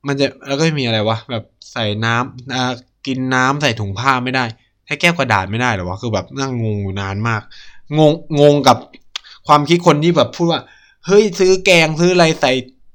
[0.07, 2.73] มันจะแล้วก็มีอะไรวะแบบใส่น้ำอ่า
[3.07, 4.45] กินน้ำใส่ถุงผ้าไม่ได้
[4.85, 7.41] แค่แก้วกระดาษไม่ได้หรอวะคือแบบนั่งงงอยู่นานมาก
[7.97, 8.77] งงงงกับ
[9.47, 10.61] ความคิดคนที่แบบพูดว่า
[11.05, 12.51] เฮ้ยซื้อแกงซื้ออะไรใส่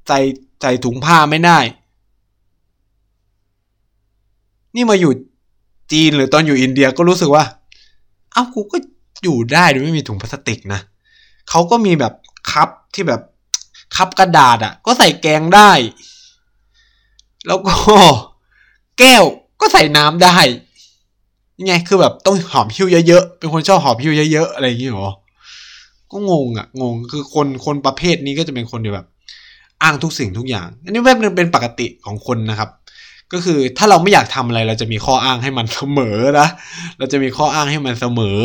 [0.08, 0.18] ใส่
[0.62, 1.58] ใส่ถุงผ้าไม่ได้
[4.74, 5.12] นี่มาอยู่
[5.92, 7.44] จีนหรือตอนอยู่อินเดียก็รู้สึกว่า
[8.32, 8.76] เอ้ากูก็
[9.22, 10.80] อยู่ได้โดยไม่มีถุงพลาสติกนะ
[11.50, 12.12] เขาก็มีแบบ
[12.50, 13.20] คัพที่แบบ
[13.96, 15.70] คัพกระดาษอะ่ะ ก็ใส่แกงได้
[17.46, 17.74] แล้วก็
[18.98, 19.24] แก้ว
[19.60, 20.36] ก็ใส่น้ำได้
[21.58, 25.10] ยังไง คือแบบต้องหอมหิ้วเยอะๆ เป็นคนชอบหอมหิ้วเยอะๆ อะไรอย่างงี้หรอ
[26.10, 29.06] ก็งงอะ่ะ งง คือคนคนประเภทนี้ก็จะเป็นคนที่แบบ
[29.82, 32.70] อ้างทุกสิ่งทุกอย่าง อันนี้แบบนึงเป็นปกติของคนนะครับ
[33.32, 36.48] ก็คือถ้าเราไม่อยากทำอะไร เราจะมีข้ออ้างให้มันเสมอนะ
[36.98, 38.38] เราจะมีข้ออ้างให้มันเสมอ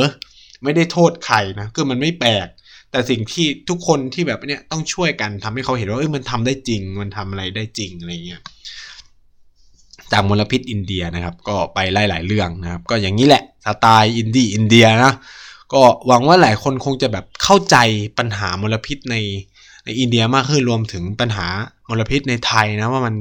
[0.63, 2.47] ไม่ได้โทษใครนะ คือมันไม่แปลก
[2.91, 8.41] แต่สิ่งที่ทุกคนที่แบบเนี้ยต้องช่วยกันทำให้เขาเห็นว่าเอ้ยมันทำได้จริง มันทำอะไรได้จริงอะไรเงี้ย
[10.11, 15.13] จากมลพิษอินเดียนะครับ ก็ไปไล่หลายเรื่องนะครับ ก็อย่างนี้แหละสไตล์อินดี้อินเดียนะ
[15.73, 17.77] ก็หวังว่าหลายคนคงจะแบบเข้าใจ
[18.17, 19.15] ปัญหามลพิษใน
[19.85, 21.47] ในอินเดียมากขึ้นรวมถึงปัญหา
[21.89, 23.15] มลพิษในไทยนะว่ามัน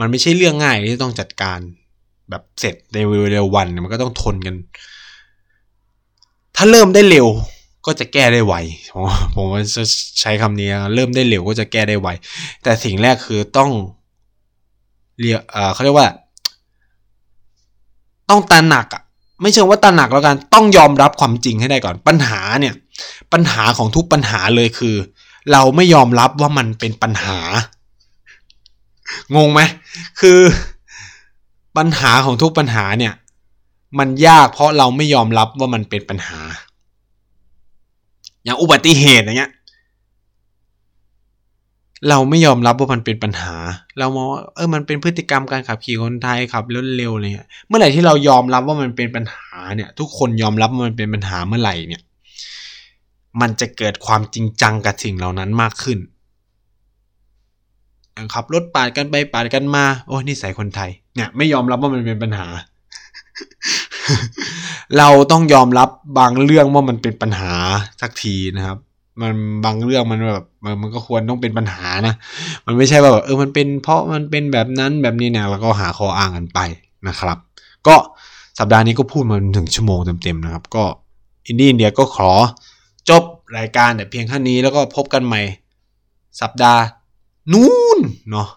[0.00, 1.58] มันไม่ใช่เรื่องง่ายที่ต้องจัดการ
[2.30, 2.98] แบบเสร็จใน
[3.30, 4.54] เร็ววันมันก็ต้องทนกัน
[6.56, 7.26] ถ้าเริ่มได้เร็ว
[7.86, 8.54] ก็จะแก้ได้ไว
[9.34, 9.84] ผมว่าจะ
[10.20, 12.08] ใช้คำนี้เริ่มได้เร็วก็จะแก้ได้ไว
[12.62, 13.70] แต่สิ่งแรกคือต้อง
[15.20, 16.08] เรียกเอ่อเขาเรียกว่า
[18.30, 19.02] ต้องตระหนักอะ
[19.40, 22.74] ไม่เชิงว่าตระหนักแล้วกันต้องยอมรับความจริงให้ได้ก่อนปัญหาเนี่ย
[23.32, 24.96] ปัญหาของทุกปัญหาเลยคือ
[25.52, 27.38] เราไม่ยอมรับว่ามันเป็นปัญหา
[29.36, 29.60] งงไหม
[30.20, 30.40] คือ
[31.76, 33.14] ปัญหาของทุกปัญหาเนี่ย
[33.98, 36.40] มันยากเพราะเราไม่ยอมรับว่ามันเป็นปัญหา
[38.44, 39.52] อย่างอุบัติเหตุอย่างเงี้ย
[42.08, 43.54] เราไม่ยอมรับว่ามันเป็นปัญหา
[43.98, 52.02] เรามองว่าเออมันเป็นพฤติกรรมการขับขี่คนไทยขับรถเร็วอะไรเงี้ยเมื่อไหร่ที่เรายอมรับว่ามันเป็นปัญหาเนี่ย ทุกคนยอมรับว่ามันเป็นปัญหาเมื่อไหร่เนี่ย
[53.40, 55.98] มันจะเกิดความจริงจังกับสิ่งเหล่านั้นมากขึ้น
[58.34, 62.46] ขับรถปาดกันไปปาดกันมา โอ้นิสัยคนไทย เนี่ย ไม่ยอมรับว่ามันเป็นปัญหา
[64.98, 65.88] เราต้องยอมรับ
[66.18, 67.52] บางเรื่องว่ามันเป็นปัญหา
[68.00, 68.78] สักทีนะครับ
[69.20, 69.32] มัน
[69.64, 72.14] บางเรื่องมันแบบมันมันก็ควรต้องเป็นปัญหานะ
[72.66, 76.58] มันไม่ใช่ว่าแบบเออมันเป็นเพราะมันเป็นแบบนั้นแบบนี้เนี่ยแล้วก็หาข้ออ้างกันไป
[77.08, 77.38] นะครับ
[77.86, 77.96] ก็
[78.58, 80.84] สัปดาห์นี้ก็พูดมาถึงชั่วโมงเต็มๆนะครับ ก็
[81.46, 82.30] อินดี้อินเดียก็ขอ
[83.10, 83.22] จบ
[83.58, 85.40] รายการแต่เพียงแค่นี้แล้วก็พบกันใหม่
[86.40, 86.82] สัปดาห์
[87.52, 87.98] นู้น
[88.30, 88.48] เนาะ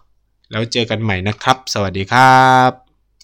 [0.51, 2.82] แล้วเจอกันใหม่นะครับ สวัสดีครับ